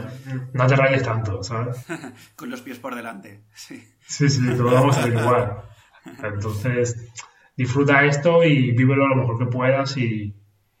[0.54, 1.84] no te rayes tanto, ¿sabes?
[2.36, 3.86] Con los pies por delante, sí.
[4.00, 5.62] Sí, sí, todos vamos a ir igual.
[6.22, 7.12] Entonces,
[7.56, 10.34] disfruta esto y vívelo lo mejor que puedas y,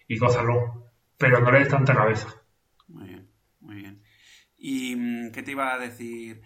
[0.08, 0.90] y gózalo.
[1.18, 2.28] Pero no le des tanta cabeza.
[2.88, 3.28] Muy bien,
[3.60, 4.02] muy bien.
[4.62, 6.42] ¿Y mm, qué te iba a decir?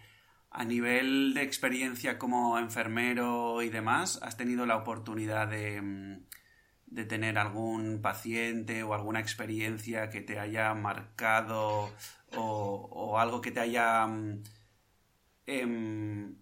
[0.51, 6.25] A nivel de experiencia como enfermero y demás, ¿has tenido la oportunidad de, mm,
[6.87, 11.91] de tener algún paciente o alguna experiencia que te haya marcado
[12.35, 14.09] o, algo que te haya
[15.47, 16.33] eh,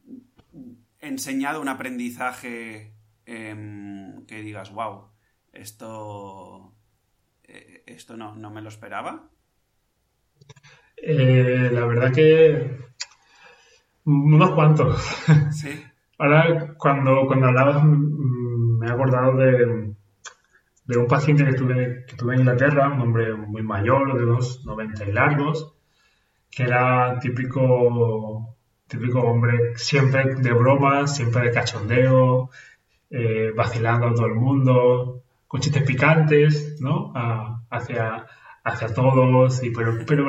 [1.00, 2.94] enseñado un aprendizaje
[3.26, 5.08] eh, que digas, wow,
[5.52, 6.72] esto,
[7.42, 9.30] eh, esto no, no, me lo esperaba?
[10.96, 12.78] Eh, la verdad que
[14.04, 15.00] unos cuantos.
[15.52, 15.82] Sí.
[16.18, 19.94] Ahora, cuando, cuando hablabas, me he acordado de,
[20.86, 24.64] de un paciente que tuve, que tuve en Inglaterra, un hombre muy mayor, de unos
[24.64, 25.74] 90 y largos,
[26.50, 32.50] que era típico, típico hombre siempre de bromas, siempre de cachondeo,
[33.10, 37.12] eh, vacilando a todo el mundo, con chistes picantes, ¿no?
[37.14, 38.26] A, hacia,
[38.64, 40.26] hacia todos, y, pero, pero,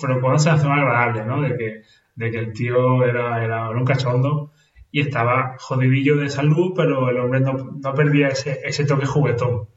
[0.00, 1.40] pero con esa sensación agradable, ¿no?
[1.40, 1.82] De que,
[2.14, 4.52] de que el tío era, era un cachondo
[4.90, 9.68] y estaba jodidillo de salud, pero el hombre no, no perdía ese, ese toque juguetón.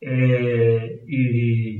[0.00, 1.78] Eh, y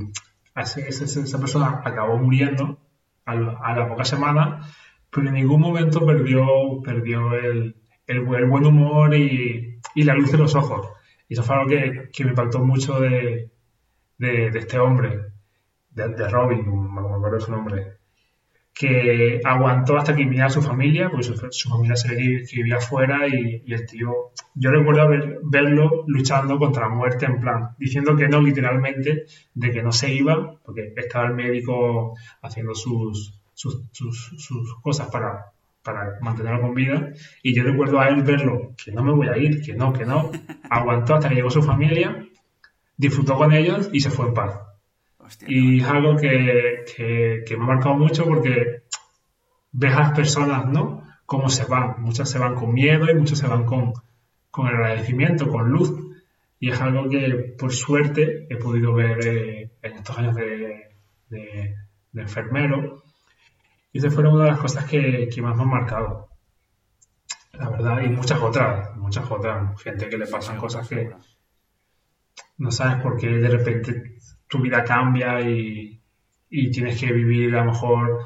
[0.53, 2.79] así, esa, esa, persona acabó muriendo
[3.25, 4.61] a, a, la poca semana,
[5.09, 6.45] pero en ningún momento perdió,
[6.83, 7.75] perdió el,
[8.07, 10.89] el, el buen humor y, y, la luz de los ojos.
[11.27, 13.52] Y eso fue algo que, que me impactó mucho de,
[14.23, 15.09] de, de este hombre,
[15.91, 17.97] de, de Robin, no me acuerdo su nombre
[18.73, 23.27] que aguantó hasta que viniera su familia, porque su, su familia se que vivía afuera
[23.27, 28.15] y, y, el tío, yo recuerdo ver, verlo luchando contra la muerte en plan, diciendo
[28.15, 33.83] que no literalmente, de que no se iba, porque estaba el médico haciendo sus, sus,
[33.91, 35.51] sus, sus cosas para,
[35.83, 37.13] para mantenerlo con vida,
[37.43, 40.05] y yo recuerdo a él verlo, que no me voy a ir, que no, que
[40.05, 40.31] no,
[40.69, 42.27] aguantó hasta que llegó su familia,
[42.97, 44.59] disfrutó con ellos y se fue en paz.
[45.17, 48.83] Hostia, y es algo que, que, que, me ha marcado mucho porque
[49.71, 51.03] ves a las personas, ¿no?
[51.25, 52.01] Cómo se van.
[52.01, 53.93] Muchas se van con miedo y muchas se van con,
[54.51, 55.91] con agradecimiento, con luz.
[56.59, 60.95] Y es algo que, por suerte, he podido ver eh, en estos años de,
[61.29, 61.75] de,
[62.11, 63.03] de, enfermero.
[63.91, 66.29] Y esa fue una de las cosas que, que más me han marcado.
[67.53, 69.81] La verdad, y muchas otras, muchas otras.
[69.81, 71.09] Gente que le pasan cosas que
[72.57, 75.99] no sabes por qué de repente tu vida cambia y,
[76.49, 78.19] y, tienes que vivir a lo mejor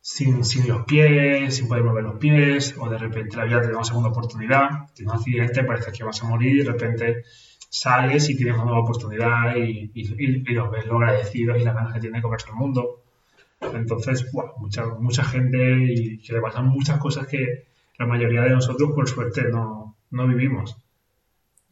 [0.00, 3.68] sin, sin, los pies, sin poder mover los pies, o de repente la vida te
[3.68, 7.24] da una segunda oportunidad, tienes un accidente, parece que vas a morir y de repente
[7.68, 11.72] sales y tienes una nueva oportunidad y, y, y lo ves lo agradecido y la
[11.72, 13.02] ganas que tiene de comerse el mundo.
[13.60, 17.66] Entonces, mucha, mucha gente y que le pasan muchas cosas que
[17.98, 20.76] la mayoría de nosotros, por suerte, no, no vivimos.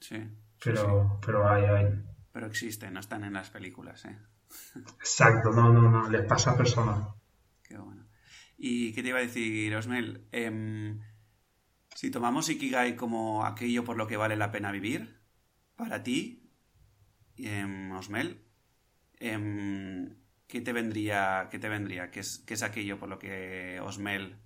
[0.00, 0.16] Sí.
[0.64, 1.18] Pero, sí.
[1.26, 1.86] pero hay, hay.
[2.32, 4.16] Pero existen, no están en las películas, ¿eh?
[5.00, 7.08] Exacto, no, no, no, les pasa a personas.
[7.62, 8.04] Qué bueno.
[8.56, 10.26] ¿Y qué te iba a decir, Osmel?
[10.30, 10.98] Eh,
[11.94, 15.20] si tomamos Ikigai como aquello por lo que vale la pena vivir,
[15.76, 16.50] para ti,
[17.36, 18.42] eh, Osmel,
[19.18, 21.48] ¿qué te vendría?
[21.50, 22.10] ¿Qué te vendría?
[22.10, 24.38] ¿Qué es, ¿Qué es aquello por lo que Osmel,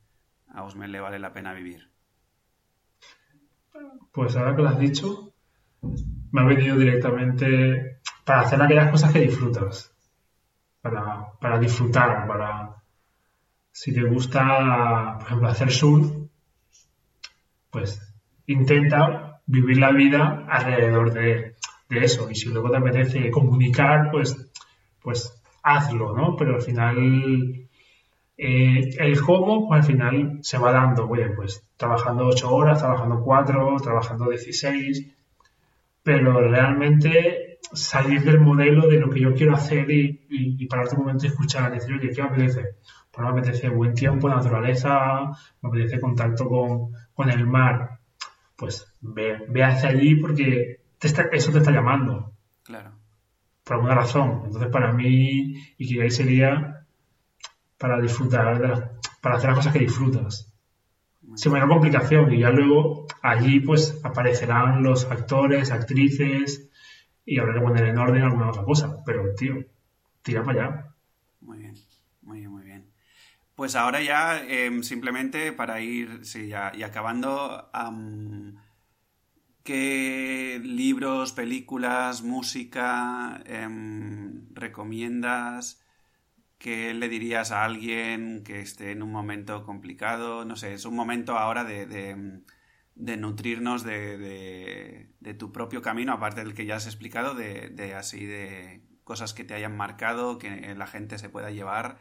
[0.49, 1.91] a Osmel le vale la pena vivir?
[4.13, 5.35] Pues ahora que lo has dicho,
[6.33, 9.93] me ha venido directamente para hacer aquellas cosas que disfrutas.
[10.81, 12.75] Para, para disfrutar, para...
[13.73, 16.11] Si te gusta, por ejemplo, hacer surf,
[17.71, 18.01] pues
[18.47, 21.57] intenta vivir la vida alrededor de,
[21.91, 22.31] eso.
[22.31, 24.51] Y si luego te apetece comunicar, pues,
[25.03, 26.37] pues hazlo, ¿no?
[26.37, 27.69] Pero al final,
[28.37, 33.23] eh, el cómo, pues al final se va dando, oye, pues trabajando 8 horas, trabajando
[33.23, 35.13] 4, trabajando 16,
[36.07, 40.95] pero realmente salir del modelo de lo que yo quiero hacer y, y, y pararte
[40.95, 42.77] un momento y escuchar, decir, oye, ¿qué me apetece?
[43.11, 47.99] Pues me apetece buen tiempo, naturaleza, me apetece contacto con, con el mar.
[48.55, 52.35] Pues ve, ve, hacia allí porque te está, eso te está llamando.
[52.63, 52.93] Claro.
[53.65, 54.43] Por alguna razón.
[54.45, 56.87] Entonces, para mí, Ikigai sería
[57.79, 58.81] para disfrutar, de las,
[59.21, 60.56] para hacer las cosas que disfrutas.
[61.35, 62.33] Sin mayor complicación.
[62.33, 66.71] Y ya luego allí, pues, aparecerán los actores, actrices,
[67.25, 69.03] y habrá que poner en orden alguna otra cosa.
[69.05, 69.65] Pero, tío,
[70.23, 70.95] tira para allá.
[71.41, 71.75] Muy bien,
[72.23, 72.91] muy bien, muy bien.
[73.55, 77.71] Pues ahora ya, em, simplemente para ir sí, ya, y acabando,
[79.63, 85.83] ¿qué libros, películas, música em, recomiendas?
[86.59, 90.45] ¿Qué le dirías a alguien que esté en un momento complicado?
[90.45, 96.13] No sé, es un momento ahora de, de, nutrirnos de, de- de tu propio camino,
[96.13, 100.39] aparte del que ya has explicado, de, de así de cosas que te hayan marcado,
[100.39, 101.99] que la gente se pueda llevar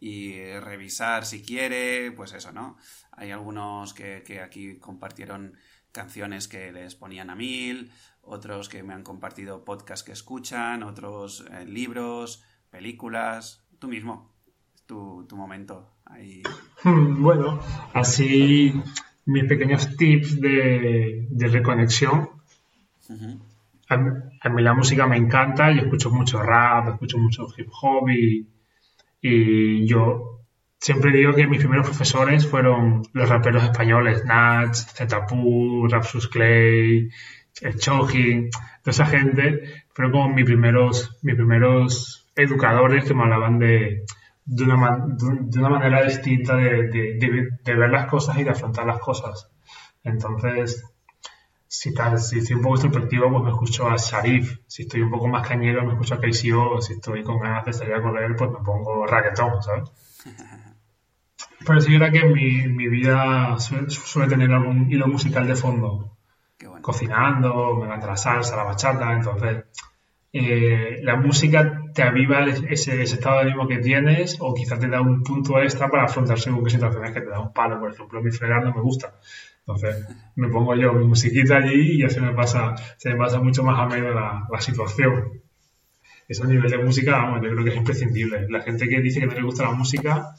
[0.00, 2.76] y revisar si quiere, pues eso, ¿no?
[3.12, 5.56] Hay algunos que, que aquí compartieron
[5.92, 7.90] canciones que les ponían a mil,
[8.20, 13.65] otros que me han compartido podcasts que escuchan, otros eh, libros, películas.
[13.86, 14.32] Tú mismo,
[14.74, 15.88] es tu, tu momento.
[16.06, 16.42] Ahí.
[16.84, 17.60] Bueno,
[17.94, 18.74] así
[19.26, 22.30] mis pequeños tips de, de reconexión.
[23.08, 23.40] Ujú.
[23.88, 24.10] A, mí
[24.40, 28.48] a mí la música me encanta, yo escucho mucho rap, escucho mucho hip hop y,
[29.22, 30.40] y yo
[30.80, 37.08] siempre digo que mis primeros profesores fueron los raperos españoles, Nats, Zetapu, Rapsus Clay,
[37.60, 38.50] el Choji,
[38.82, 44.04] toda esa gente fueron como mis primeros, mis primeros educadores que me hablaban de,
[44.44, 48.50] de, una, de un- de una manera distinta de, de- ver las cosas y de
[48.50, 49.50] afrontar las cosas.
[50.04, 50.84] Entonces,
[51.68, 54.58] si, tal, si estoy un poco introspectivo, pues me escucho a Sharif.
[54.66, 56.80] Si estoy un poco más cañero, me escucho a KCO.
[56.80, 59.90] Si estoy con ganas de salir a correr, pues me pongo reggaetón, ¿sabes?
[61.66, 66.16] Pero sí era que mi, mi vida suele, suele tener algún hilo musical de fondo.
[66.60, 66.80] Bueno.
[66.82, 69.12] Cocinando, me encanta la salsa, la bachata.
[69.12, 69.64] Entonces,
[70.32, 75.00] eh, la música te aviva ese, estado de ánimo que tienes o quizás te da
[75.00, 77.80] un punto extra para afrontar según qué situaciones que te da un palo.
[77.80, 79.14] Por ejemplo, mi fregar no me gusta.
[79.60, 83.40] Entonces, me pongo yo mi musiquita allí y ya se me pasa, se me pasa
[83.40, 85.40] mucho más a medio la, la situación.
[86.28, 88.46] Ese nivel de música, vamos, yo creo que es imprescindible.
[88.50, 90.34] La gente que dice que no le gusta la música,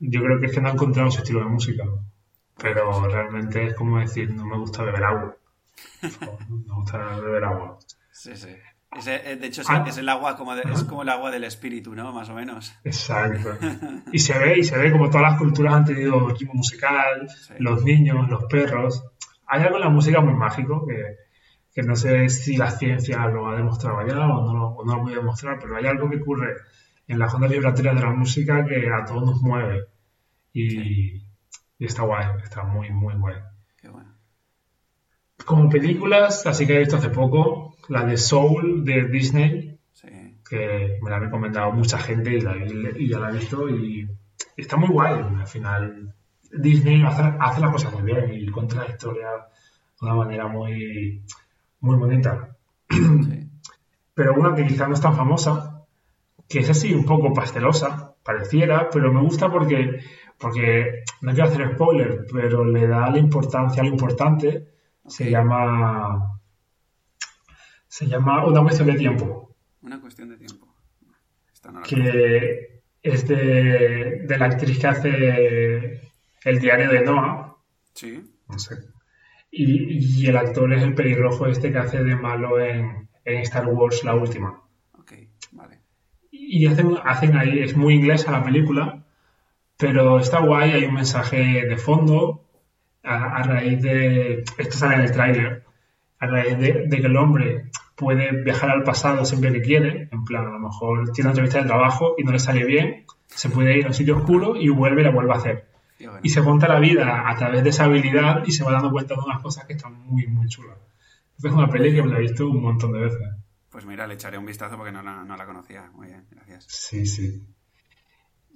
[0.00, 1.84] yo creo que es que no ha encontrado su estilo de música.
[2.60, 5.36] Pero realmente es como decir, no me gusta beber agua.
[6.48, 7.78] No me gusta beber agua.
[8.10, 8.48] Sí, sí.
[8.96, 9.84] Ese, eh, de hecho, es, Ah.
[9.86, 12.10] es el agua como de- es como el agua del espíritu, ¿no?
[12.12, 12.72] Más o menos.
[12.84, 13.50] Exacto.
[14.12, 17.54] Y se ve, y se ve como todas las culturas han tenido ritmo musical, Sí.
[17.58, 19.04] los niños, los perros.
[19.46, 21.16] Hay algo en la música muy mágico que,
[21.74, 24.96] que no sé si la ciencia lo ha demostrado ya o no, lo- o no
[24.96, 26.54] lo puede demostrar, pero hay algo que ocurre
[27.06, 29.84] en las ondas vibratorias de la música que a todos nos mueve.
[30.52, 31.16] Y,
[31.78, 33.36] y está guay, está muy, muy guay.
[33.76, 34.14] Qué bueno.
[35.44, 40.08] Como películas, así que he visto hace poco, la de Soul de Disney, Sí.
[40.48, 42.56] que me la ha recomendado mucha gente y, la-
[42.96, 44.06] y ya la he visto y
[44.56, 45.14] está muy guay.
[45.38, 46.14] Al final,
[46.52, 51.22] Disney hace, hace las cosas muy bien y cuenta la historia de una manera muy,
[51.80, 52.56] muy bonita.
[52.90, 53.50] sí.
[54.14, 55.84] Pero una que quizás no es tan famosa,
[56.48, 60.00] que es así un poco pastelosa, pareciera, pero me gusta porque,
[60.38, 64.66] porque no quiero hacer spoiler, pero le da la importancia a lo importante.
[65.06, 66.37] Se llama.
[67.88, 69.54] Se llama Una cuestión de tiempo.
[69.82, 70.66] Una cuestión de tiempo.
[71.52, 76.00] Esta no que es de, de la actriz que hace
[76.44, 77.56] el diario de Noah,
[77.94, 78.22] Sí.
[78.48, 78.76] no sé,
[79.50, 83.66] y, y el actor es el pelirrojo este que hace de malo en, en Star
[83.66, 84.62] Wars la última.
[84.92, 85.12] Ok,
[85.52, 85.80] vale.
[86.30, 89.04] Y hacen, hacen ahí, es muy inglesa la película,
[89.76, 92.44] pero está guay, hay un mensaje de fondo
[93.02, 95.64] a, a raíz de, esto sale en el tráiler,
[96.20, 100.24] a raíz de, de que el hombre puede viajar al pasado siempre que quiere, en
[100.24, 103.48] plan, a lo mejor tiene una entrevista de trabajo y no le sale bien, se
[103.50, 105.68] puede ir a un sitio oscuro y vuelve y la vuelve a hacer.
[105.98, 106.20] Qué bueno.
[106.22, 109.14] Y se monta la vida a través de esa habilidad y se va dando cuenta
[109.14, 110.78] de unas cosas que están muy, muy chulas.
[111.42, 113.20] Es una peli que me la he visto un montón de veces.
[113.70, 115.90] Pues mira, le echaré un vistazo porque no la, no la conocía.
[115.94, 116.64] Muy bien, gracias.
[116.68, 117.42] Sí, sí.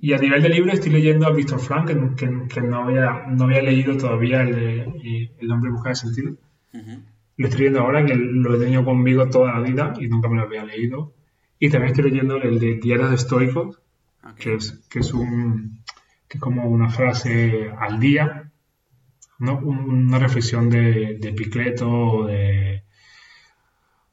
[0.00, 3.24] Y a nivel de libro estoy leyendo a Víctor Frank, que, que- que no, había,
[3.28, 6.32] no había leído todavía el, el hombre busca de sentido.
[6.72, 7.02] Ujú.
[7.42, 10.36] Lo estoy leyendo ahora, que lo he tenido conmigo toda la vida y nunca me
[10.36, 11.14] lo había leído.
[11.58, 13.80] Y también estoy leyendo el de Diarios de Estoicos,
[14.24, 14.36] Ok.
[14.36, 15.82] que es, que es un
[16.28, 18.50] que es como una frase al día,
[19.38, 19.58] ¿no?
[19.58, 22.84] Un- una reflexión de, de Picleto o de,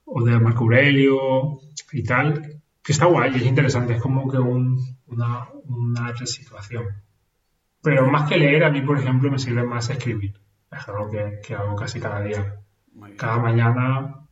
[0.05, 1.59] o de Marco Aurelio
[1.91, 6.85] y tal, que está guay, es interesante, es como que un- una, una resituación.
[7.81, 10.33] Pero más que leer, a mí, por ejemplo, me sirve más escribir.
[10.71, 12.55] Es algo que, que hago casi cada día.
[13.17, 14.27] Cada mañana,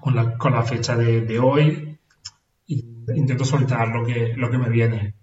[0.00, 1.98] con la, con la fecha de, hoy
[2.66, 5.14] y intento soltar lo que, lo que me viene.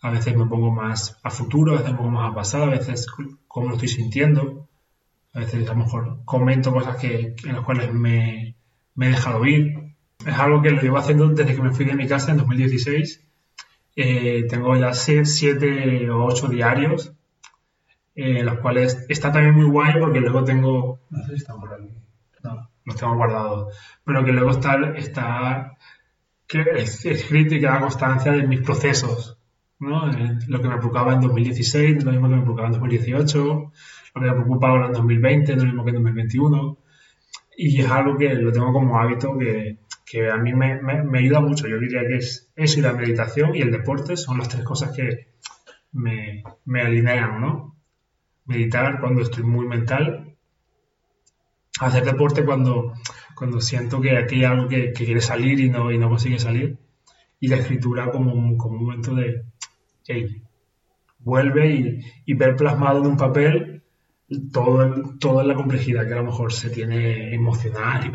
[0.00, 2.70] A veces me pongo más a futuro, a veces me pongo más a pasado, a
[2.70, 3.06] veces
[3.46, 4.68] cómo lo estoy sintiendo.
[5.34, 8.54] A veces a lo mejor comento cosas que, en las cuales me,
[8.94, 9.94] me he dejado ir.
[10.26, 13.22] Es algo que lo llevo haciendo desde que me fui de mi casa en 2016.
[13.96, 17.12] Eh, tengo ya siete o ocho diarios,
[18.14, 21.00] eh, los cuales está también muy guay porque luego tengo...
[21.10, 21.88] No sé si están por aquí.
[22.42, 23.76] No, los tengo guardados.
[24.04, 25.76] Pero que luego está, está
[26.46, 29.38] que es escrito y que da constancia de mis procesos.
[29.78, 30.10] ¿no?
[30.10, 33.44] Eh, lo que me preocupaba en 2016, lo mismo que me preocupaba en 2018,
[34.14, 36.78] lo que me preocupa ahora en 2020, lo mismo que en 2021.
[37.56, 41.40] Y es algo que lo tengo como hábito que, que a mí me, me, ayuda
[41.40, 41.66] mucho.
[41.66, 44.94] Yo diría que es eso y la meditación y el deporte son las tres cosas
[44.96, 45.28] que
[45.92, 47.71] me, me alinean, ¿no?
[48.44, 50.36] Meditar cuando estoy muy mental,
[51.80, 52.94] hacer deporte cuando,
[53.34, 56.38] cuando siento que aquí hay algo que, que quiere salir y no, y no consigue
[56.38, 56.78] salir,
[57.40, 59.44] y la escritura como, como un momento de,
[60.06, 60.42] hey,
[61.18, 63.72] vuelve y, y ver plasmado en un papel
[64.52, 68.12] todo toda la complejidad que a lo mejor se tiene emocional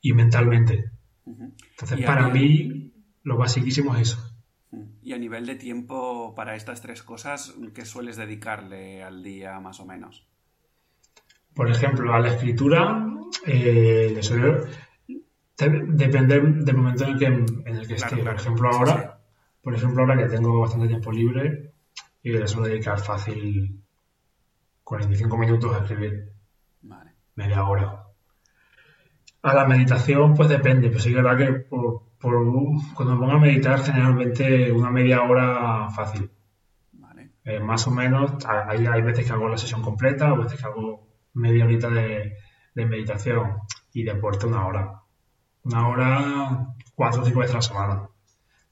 [0.00, 0.90] y, mentalmente.
[1.26, 2.92] Entonces, para mí,
[3.22, 4.31] lo basiquísimo es eso.
[5.12, 9.78] Y a nivel de tiempo para estas tres cosas, ¿qué sueles dedicarle al día más
[9.78, 10.26] o menos?
[11.52, 13.06] Por ejemplo, a la escritura,
[13.46, 14.18] eh,
[15.58, 18.16] depende del momento en el que, en el que esté.
[18.24, 19.20] Por ejemplo, ahora,
[19.60, 21.74] por ejemplo, ahora que tengo bastante tiempo libre
[22.22, 23.82] y le suelo dedicar fácil
[24.82, 26.32] 45 minutos a escribir.
[27.34, 28.06] Media hora.
[29.42, 30.88] A la meditación, pues depende.
[30.88, 35.90] Pues sí que verdad que por, cuando me pongo a meditar, generalmente una media hora
[35.90, 36.30] fácil.
[37.44, 40.66] Eh, más o menos, hay, hay veces que hago la sesión completa, o veces que
[40.66, 42.36] hago media horita de,
[42.74, 43.56] de meditación
[43.92, 45.02] y deporte una hora.
[45.64, 48.08] Una hora, cuatro o cinco veces a la semana.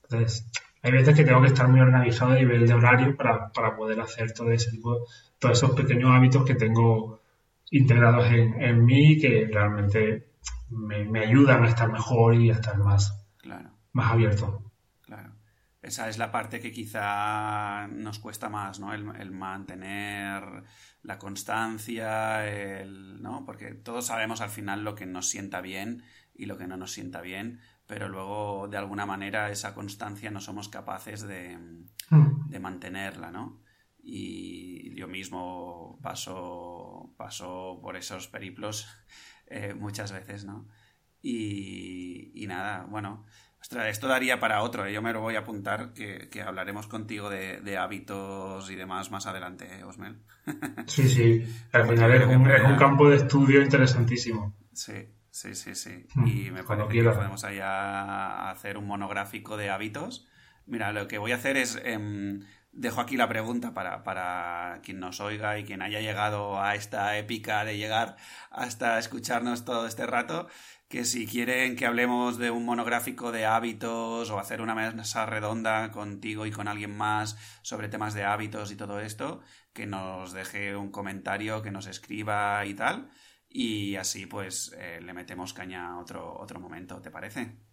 [0.05, 0.51] Entonces,
[0.83, 4.01] hay veces que tengo que estar muy organizado a nivel de horario para, para poder
[4.01, 5.07] hacer todo ese tipo,
[5.39, 7.21] todos esos pequeños hábitos que tengo
[7.71, 10.31] integrados en, en mí que realmente
[10.71, 13.79] me, me, ayudan a estar mejor y a estar más, claro.
[13.93, 14.73] más abierto.
[15.03, 15.35] Claro.
[15.83, 18.93] Esa es la parte que quizá nos cuesta más, ¿no?
[18.93, 20.65] El, el mantener
[21.03, 23.45] la constancia, el, ¿no?
[23.47, 26.03] Porque todos sabemos al final lo que nos sienta bien
[26.35, 30.41] y lo que no nos sienta bien, pero luego de alguna manera esa constancia no
[30.41, 31.59] somos capaces de,
[32.11, 32.49] mm.
[32.51, 33.63] de mantenerla, ¿no?
[34.03, 38.87] Y yo mismo paso, paso por esos periplos
[39.47, 40.69] eh, muchas veces, ¿no?
[41.23, 43.27] Y, y nada, bueno,
[43.61, 44.93] esto daría para otro, ¿eh?
[44.93, 49.11] yo me lo voy a apuntar, que, que hablaremos contigo de, de, hábitos y demás
[49.11, 50.19] más adelante, ¿eh, Osmel.
[50.87, 54.55] Sí, sí, al final es un, es un campo de estudio interesantísimo.
[54.73, 56.07] Sí, Sí, sí, sí.
[56.15, 60.27] Mm, y me parece que podemos allá hacer un monográfico de hábitos.
[60.67, 61.81] Mira, lo que voy a hacer es.
[61.85, 62.41] Em,
[62.73, 67.19] dejo aquí la pregunta para, para quien nos oiga y quien haya llegado a esta
[67.19, 68.17] épica de llegar
[68.51, 70.49] hasta escucharnos todo este rato,
[70.91, 75.91] que si quieren que hablemos de un monográfico de hábitos o hacer una mesa redonda
[75.93, 79.41] contigo y con alguien más sobre temas de hábitos y todo esto,
[79.73, 83.11] que nos deje un comentario, que nos escriba y tal
[83.51, 87.70] y así pues eh, le metemos caña a otro, otro momento, ¿te parece?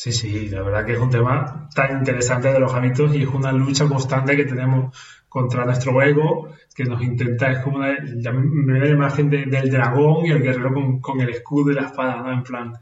[0.00, 3.28] Sí, sí, la verdad que es un tema tan interesante de los hábitos y es
[3.28, 4.96] una lucha constante que tenemos
[5.28, 10.24] contra nuestro ego, que nos intenta, es como una, me da la imagen del dragón
[10.24, 12.32] y el guerrero con, el escudo y la espada, ¿no?
[12.32, 12.74] En plan,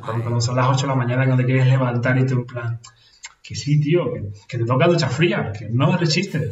[0.00, 2.80] cuando, son las 8 de la mañana cuando te quieres levantar y tú en plan,
[3.42, 4.04] que sí, tío,
[4.46, 6.48] que, te toca ducha fría, que no resistes,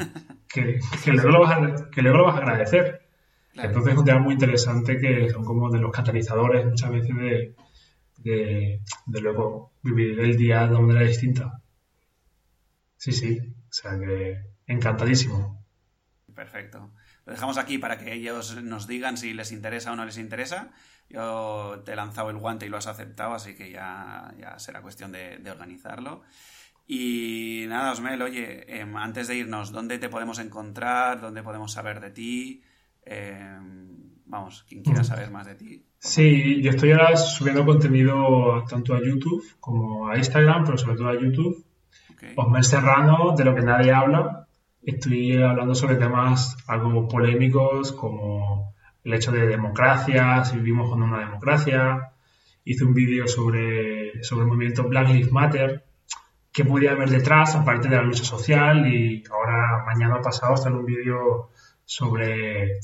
[0.52, 3.02] que, que, luego lo vas a, que luego lo vas a agradecer.
[3.54, 7.55] Entonces es un tema muy interesante que son como de los catalizadores muchas veces de,
[8.23, 11.61] de, luego vivir el día de una manera distinta.
[12.97, 15.65] Sí, sí, o sea que encantadísimo.
[16.35, 16.93] Perfecto.
[17.24, 20.73] Lo dejamos aquí para que ellos nos digan si les interesa o no les interesa.
[21.09, 24.82] Yo te he lanzado el guante y lo has aceptado, así que ya, ya será
[24.82, 26.23] cuestión de, organizarlo.
[26.86, 31.20] Y nada, Osmel, oye, em, antes de irnos, ¿dónde te podemos encontrar?
[31.20, 32.62] ¿Dónde podemos saber de ti?
[33.05, 35.84] Em, vamos, quien quiera saber más de ti.
[35.98, 41.09] Sí, yo estoy ahora subiendo contenido tanto a YouTube como a Instagram, pero sobre todo
[41.10, 41.64] a YouTube.
[42.14, 42.32] Okay.
[42.34, 44.48] Osmer Serrano, de lo que nadie habla.
[44.82, 51.20] Estoy hablando sobre temas algo polémicos como el hecho de democracia, si vivimos con una
[51.20, 52.12] democracia.
[52.64, 55.84] Hice un vídeo sobre, sobre el movimiento Black Lives Matter,
[56.52, 58.86] qué podía haber detrás, aparte de la lucha social.
[58.86, 61.50] Y ahora, mañana pasado, está en un vídeo
[61.84, 62.78] sobre,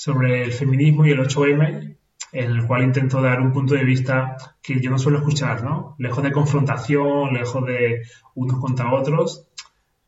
[0.00, 1.94] sobre el feminismo y el 8M
[2.32, 5.94] en el cual intento dar un punto de vista que yo no suelo escuchar, ¿no?
[5.98, 8.00] Lejos de confrontación, lejos de
[8.34, 9.46] unos contra otros,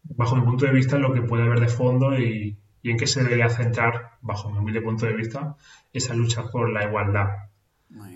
[0.05, 3.06] bajo mi punto de vista, lo que puede haber de fondo y, y en qué
[3.06, 5.56] se debería centrar, bajo mi humilde punto de vista,
[5.93, 7.28] esa lucha por la igualdad.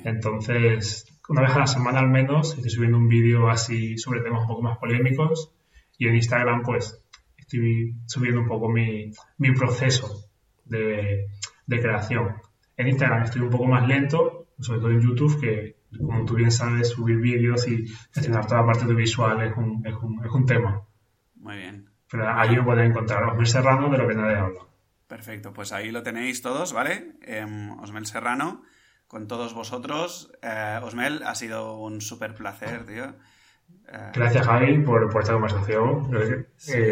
[0.03, 4.40] Entonces, una vez a la semana al menos, estoy subiendo un vídeo así sobre temas
[4.40, 5.53] un poco más polémicos
[5.98, 7.05] y en Instagram pues
[7.36, 10.24] estoy subiendo un poco mi, mi proceso
[10.65, 11.27] de,
[11.66, 12.36] de, creación.
[12.76, 16.51] En Instagram estoy un poco más lento, sobre todo en YouTube, que como tú bien
[16.51, 20.47] sabes, subir vídeos y gestionar toda la parte visual es un, es un, es un
[20.47, 20.82] tema.
[21.36, 21.88] Muy bien.
[22.10, 24.60] Pero allí me pueden encontrar Osmel Serrano de lo que nadie habla.
[25.06, 27.12] Perfecto, pues ahí lo tenéis todos, ¿vale?
[27.22, 27.47] Eh,
[27.80, 28.62] Osmel Serrano
[29.06, 30.32] con todos vosotros.
[30.43, 33.14] Eh, Osmel, ha sido un súper placer, tío.
[33.88, 36.10] Eh, gracias, Javi, por, esta conversación.
[36.16, 36.47] Eh,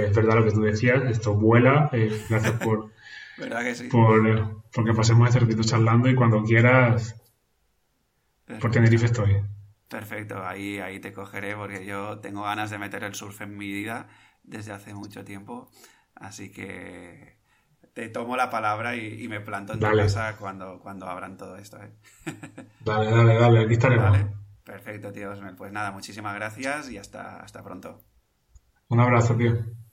[0.08, 1.90] es verdad lo que tú decías, esto vuela.
[2.28, 2.90] gracias por,
[3.38, 3.88] ¿verdad que sí?
[3.88, 7.20] por porque pasemos este ratito charlando y cuando quieras,
[8.60, 9.42] por Tenerife estoy.
[9.88, 13.70] Perfecto, ahí, ahí te cogeré porque yo tengo ganas de meter el surf en mi
[13.70, 14.08] vida
[14.42, 15.70] desde hace mucho tiempo.
[16.14, 17.38] Así que
[17.92, 21.78] te tomo la palabra y, me planto en tu casa cuando, cuando abran todo esto.
[21.82, 21.92] ¿eh?
[22.84, 24.18] Dale, dale, dale, aquí estaremos.
[24.64, 25.54] Perfecto, tío Osmel.
[25.54, 28.02] Pues nada, muchísimas gracias y hasta, hasta pronto.
[28.88, 29.83] Un abrazo, tío.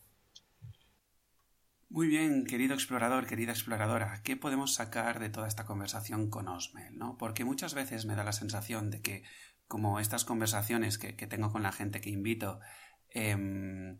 [1.92, 6.98] Muy bien, querido explorador, querida exploradora, ¿qué podemos sacar de toda esta conversación con Osmel?
[6.98, 7.18] ¿no?
[7.18, 9.24] Porque muchas veces me da la sensación de que,
[9.68, 12.62] como estas conversaciones que, tengo con la gente que invito,
[13.10, 14.00] em,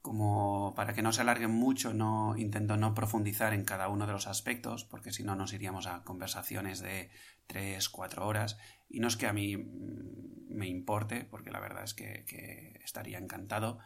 [0.00, 4.14] como para que no se alarguen mucho, no intento no profundizar en cada uno de
[4.14, 7.12] los aspectos, porque si no nos iríamos a conversaciones de
[7.46, 8.58] tres, cuatro horas.
[8.88, 13.18] Y no es que a mí mm, me importe, porque la verdad es que, estaría
[13.18, 13.78] encantado,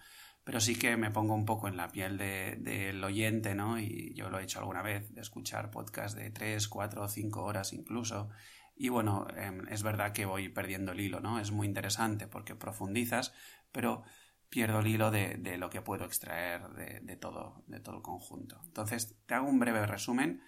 [0.46, 3.80] pero sí que me pongo un poco en la piel del oyente, ¿no?
[3.80, 7.72] Y yo lo he hecho alguna vez, de escuchar podcasts de tres, cuatro, cinco horas
[7.72, 8.28] incluso.
[8.76, 11.40] Y bueno, em, es verdad que voy perdiendo el hilo, ¿no?
[11.40, 13.34] Es muy interesante porque profundizas,
[13.72, 14.04] pero
[14.48, 18.60] pierdo el hilo de, lo que puedo extraer de, todo, de todo el conjunto.
[18.66, 20.42] Entonces, te hago un breve resumen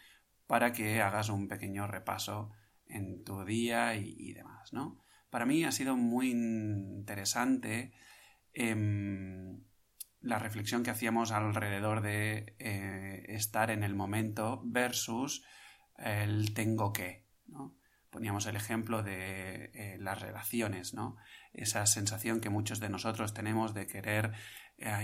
[0.47, 2.53] para que hagas un pequeño repaso
[2.87, 5.01] en tu día y, demás, ¿no?
[5.29, 7.93] Para mí ha sido muy interesante
[8.53, 9.66] em,
[10.28, 15.42] la reflexión que hacíamos alrededor de eh, estar en el momento versus
[15.96, 17.26] el tengo que.
[18.10, 21.16] Poníamos el ejemplo de eh, las relaciones, ¿no?
[21.52, 24.32] Esa sensación que muchos de nosotros tenemos de querer,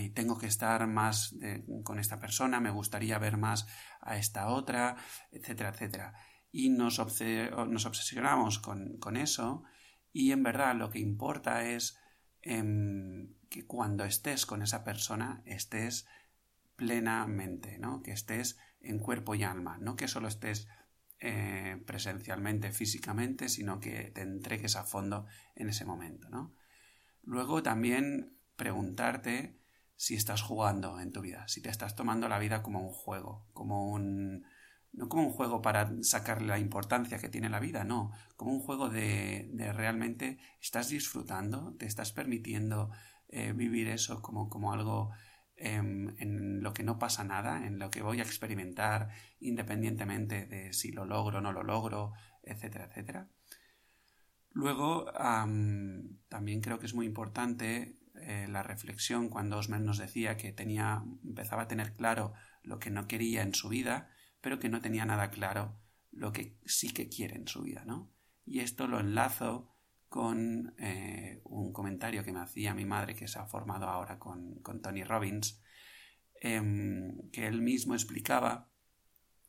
[0.01, 1.35] y tengo que estar más
[1.83, 3.67] con esta persona, me gustaría ver más
[4.03, 4.95] a esta otra,
[5.33, 6.15] etcétera, etcétera.
[6.53, 9.65] Y nos, nos obsesionamos con, eso
[10.13, 11.99] y en verdad lo que importa es
[12.43, 16.09] em, que cuando estés con esa persona estés
[16.75, 18.03] plenamente, ¿no?
[18.03, 20.67] Que estés en cuerpo y alma, no que solo estés
[21.21, 26.53] eh, presencialmente, físicamente, sino que te entregues a fondo en ese momento, ¿no?
[27.23, 29.57] Luego también preguntarte
[29.95, 33.47] si estás jugando en tu vida, si te estás tomando la vida como un juego,
[33.53, 34.47] como un
[34.93, 38.61] no como un juego para sacarle la importancia que tiene la vida, no, como un
[38.61, 42.91] juego de, de realmente estás disfrutando, te estás permitiendo
[43.35, 45.11] eh, vivir eso como, como algo
[45.57, 50.73] Em, en, lo que no pasa nada, en lo que voy a experimentar independientemente de
[50.73, 52.13] si lo logro o no lo logro,
[52.43, 53.29] etcétera, etcétera.
[54.51, 55.07] Luego,
[56.29, 61.05] también creo que es muy importante eh, la reflexión cuando Osman nos decía que tenía,
[61.25, 65.05] empezaba a tener claro lo que no quería en su vida, pero que no tenía
[65.05, 65.77] nada claro
[66.11, 68.13] lo que sí que quiere en su vida, ¿no?
[68.45, 69.74] Y esto lo enlazo
[70.15, 74.63] con eh, un comentario que me hacía mi madre, que se ha formado ahora con,
[74.81, 75.61] Tony Robbins,
[76.41, 78.71] em, que él mismo explicaba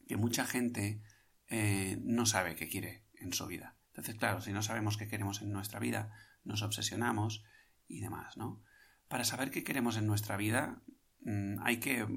[0.07, 1.03] que mucha gente
[1.49, 3.77] eh, no sabe qué quiere en su vida.
[3.89, 6.11] Entonces, claro, si no sabemos qué queremos en nuestra vida,
[6.43, 7.43] nos obsesionamos
[7.87, 8.63] y demás, ¿no?
[9.07, 10.81] Para saber qué queremos en nuestra vida,
[11.19, 12.07] mm, hay que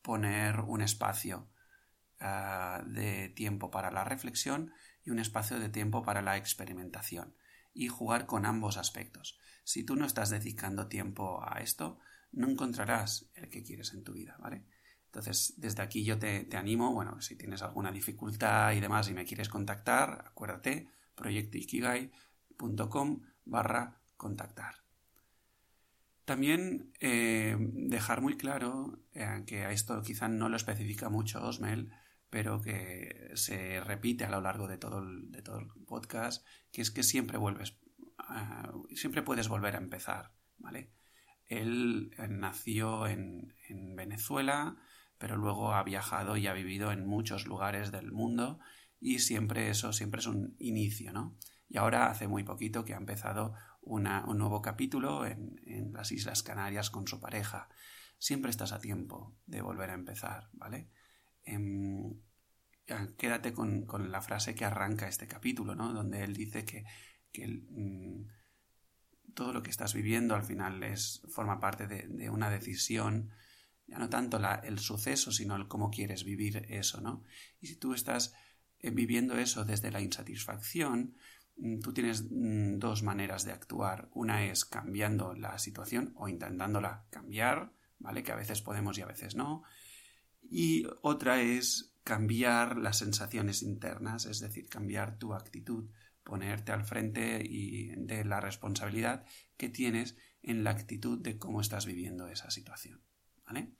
[0.00, 1.50] poner un espacio
[2.18, 4.72] ah, de tiempo para la reflexión
[5.04, 7.34] y un espacio de tiempo para la experimentación
[7.72, 9.38] y jugar con ambos aspectos.
[9.64, 11.98] Si tú no estás dedicando tiempo a esto,
[12.32, 14.64] no encontrarás el que quieres en tu vida, ¿vale?
[15.06, 19.24] Entonces, desde aquí yo te, animo, bueno, si tienes alguna dificultad y demás y me
[19.24, 24.76] quieres contactar, acuérdate, proyectoikigai.com barra contactar.
[26.24, 31.90] También eh, dejar muy claro eh, que a esto quizá no lo especifica mucho Osmel,
[32.30, 36.82] pero que se repite a lo largo de todo el, de todo el podcast, que
[36.82, 37.76] es que siempre vuelves,
[38.94, 40.92] siempre puedes volver a empezar, ¿vale?
[41.46, 44.76] Él eh, nació en, en, Venezuela,
[45.18, 48.60] pero luego ha viajado y ha vivido en muchos lugares del mundo
[49.00, 51.36] y siempre eso siempre es un inicio, ¿no?
[51.68, 54.04] Y ahora hace muy poquito que ha empezado un
[54.38, 57.68] nuevo capítulo en, las Islas Canarias con su pareja.
[58.18, 60.90] Siempre estás a tiempo de volver a empezar, ¿vale?
[61.44, 62.20] Em,
[63.16, 65.92] quédate con, la frase que arranca este capítulo, ¿no?
[65.92, 66.84] Donde él dice que,
[67.46, 68.26] mm,
[69.34, 73.30] todo lo que estás viviendo al final es, forma parte de, una decisión,
[73.86, 77.22] ya no tanto el suceso, sino el cómo quieres vivir eso, ¿no?
[77.60, 78.34] Y si tú estás
[78.78, 81.14] eh, viviendo eso desde la insatisfacción,
[81.56, 84.08] mm, tú tienes mm, dos maneras de actuar.
[84.12, 88.22] Una es cambiando la situación o intentándola cambiar, ¿vale?
[88.22, 89.62] Que a veces podemos y a veces no.
[90.50, 95.88] Y otra es cambiar las sensaciones internas, es decir, cambiar tu actitud,
[96.24, 99.24] ponerte al frente y de la responsabilidad
[99.56, 103.00] que tienes en la actitud de cómo estás viviendo esa situación,
[103.46, 103.72] ¿vale?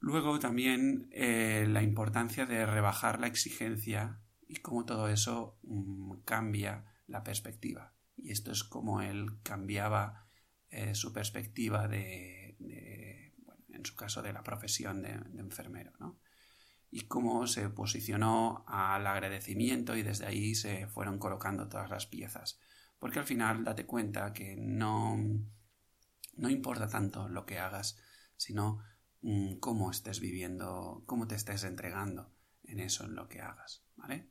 [0.00, 6.84] Luego también eh, la importancia de rebajar la exigencia y cómo todo eso mm, cambia
[7.06, 7.94] la perspectiva.
[8.16, 10.26] Y esto es como él cambiaba
[10.70, 12.56] eh, su perspectiva de,
[13.72, 16.18] en su caso, de la profesión de, enfermero, ¿no?
[16.90, 22.60] Y cómo se posicionó al agradecimiento y desde ahí se fueron colocando todas las piezas.
[22.98, 25.18] Porque al final date cuenta que no,
[26.36, 27.98] no importa tanto lo que hagas,
[28.36, 28.82] sino
[29.22, 32.32] Mm, cómo estés viviendo, cómo te estés entregando
[32.64, 34.28] en eso, en lo que hagas, ¿vale?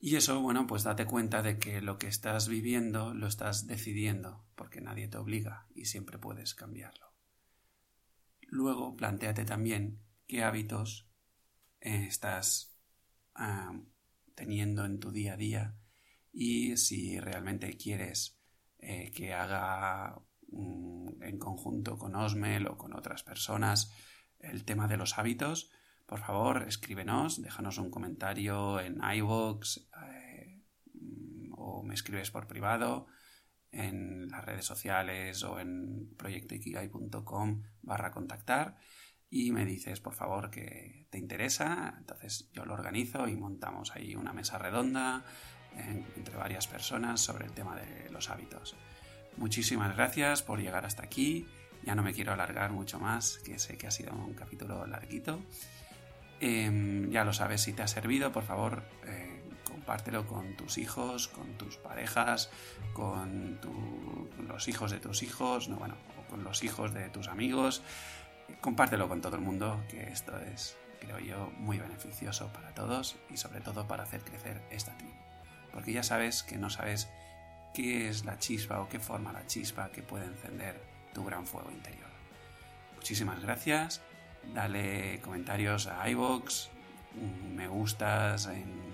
[0.00, 4.44] Y eso, bueno, pues date cuenta de que lo que estás viviendo lo estás decidiendo,
[4.56, 7.06] porque nadie te obliga y siempre puedes cambiarlo.
[8.46, 11.08] Luego, planteate también qué hábitos
[11.80, 12.78] eh, estás
[13.34, 13.78] ah,
[14.34, 15.76] teniendo en tu día a día
[16.32, 18.38] y si realmente quieres
[18.78, 23.92] eh, que haga Mm, en conjunto con Osmel o con otras personas
[24.38, 25.70] el tema de los hábitos,
[26.06, 29.78] por favor escríbenos, déjanos un comentario en iVoox
[30.08, 30.62] eh,
[31.52, 33.06] o me escribes por privado
[33.76, 38.76] en las redes sociales o en proyectoikigai.com barra contactar
[39.28, 44.14] y me dices por favor que te interesa, entonces yo lo organizo y montamos ahí
[44.14, 45.24] una mesa redonda
[46.16, 48.74] entre varias personas sobre el tema de los hábitos.
[49.36, 51.46] Muchísimas gracias por llegar hasta aquí.
[51.84, 55.40] Ya no me quiero alargar mucho más, que sé que ha sido un capítulo larguito.
[56.40, 59.35] Em, ya lo sabes, si te ha servido, por favor, eh,
[59.86, 62.50] compártelo con tus hijos, con tus parejas,
[62.92, 63.60] con
[64.48, 67.82] los hijos de tus hijos, no, bueno, o con los hijos de tus amigos.
[68.60, 73.36] Compártelo con todo el mundo, que esto es, creo yo, muy beneficioso para todos y
[73.36, 75.14] sobre todo para hacer crecer esta tribu.
[75.72, 77.08] Porque ya sabes que no sabes
[77.72, 80.82] qué es la chispa o qué forma la chispa que puede encender
[81.14, 82.10] tu gran fuego interior.
[82.96, 84.02] Muchísimas gracias.
[84.52, 86.70] Dale comentarios a iVoox,
[87.54, 88.85] me gustas en,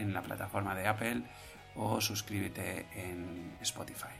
[0.00, 1.22] en la plataforma de Apple
[1.74, 4.14] o suscríbete en Spotify.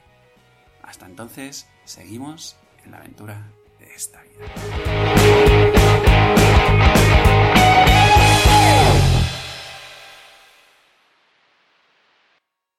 [0.82, 3.48] Hasta entonces, seguimos en la aventura
[3.78, 5.29] de esta vida.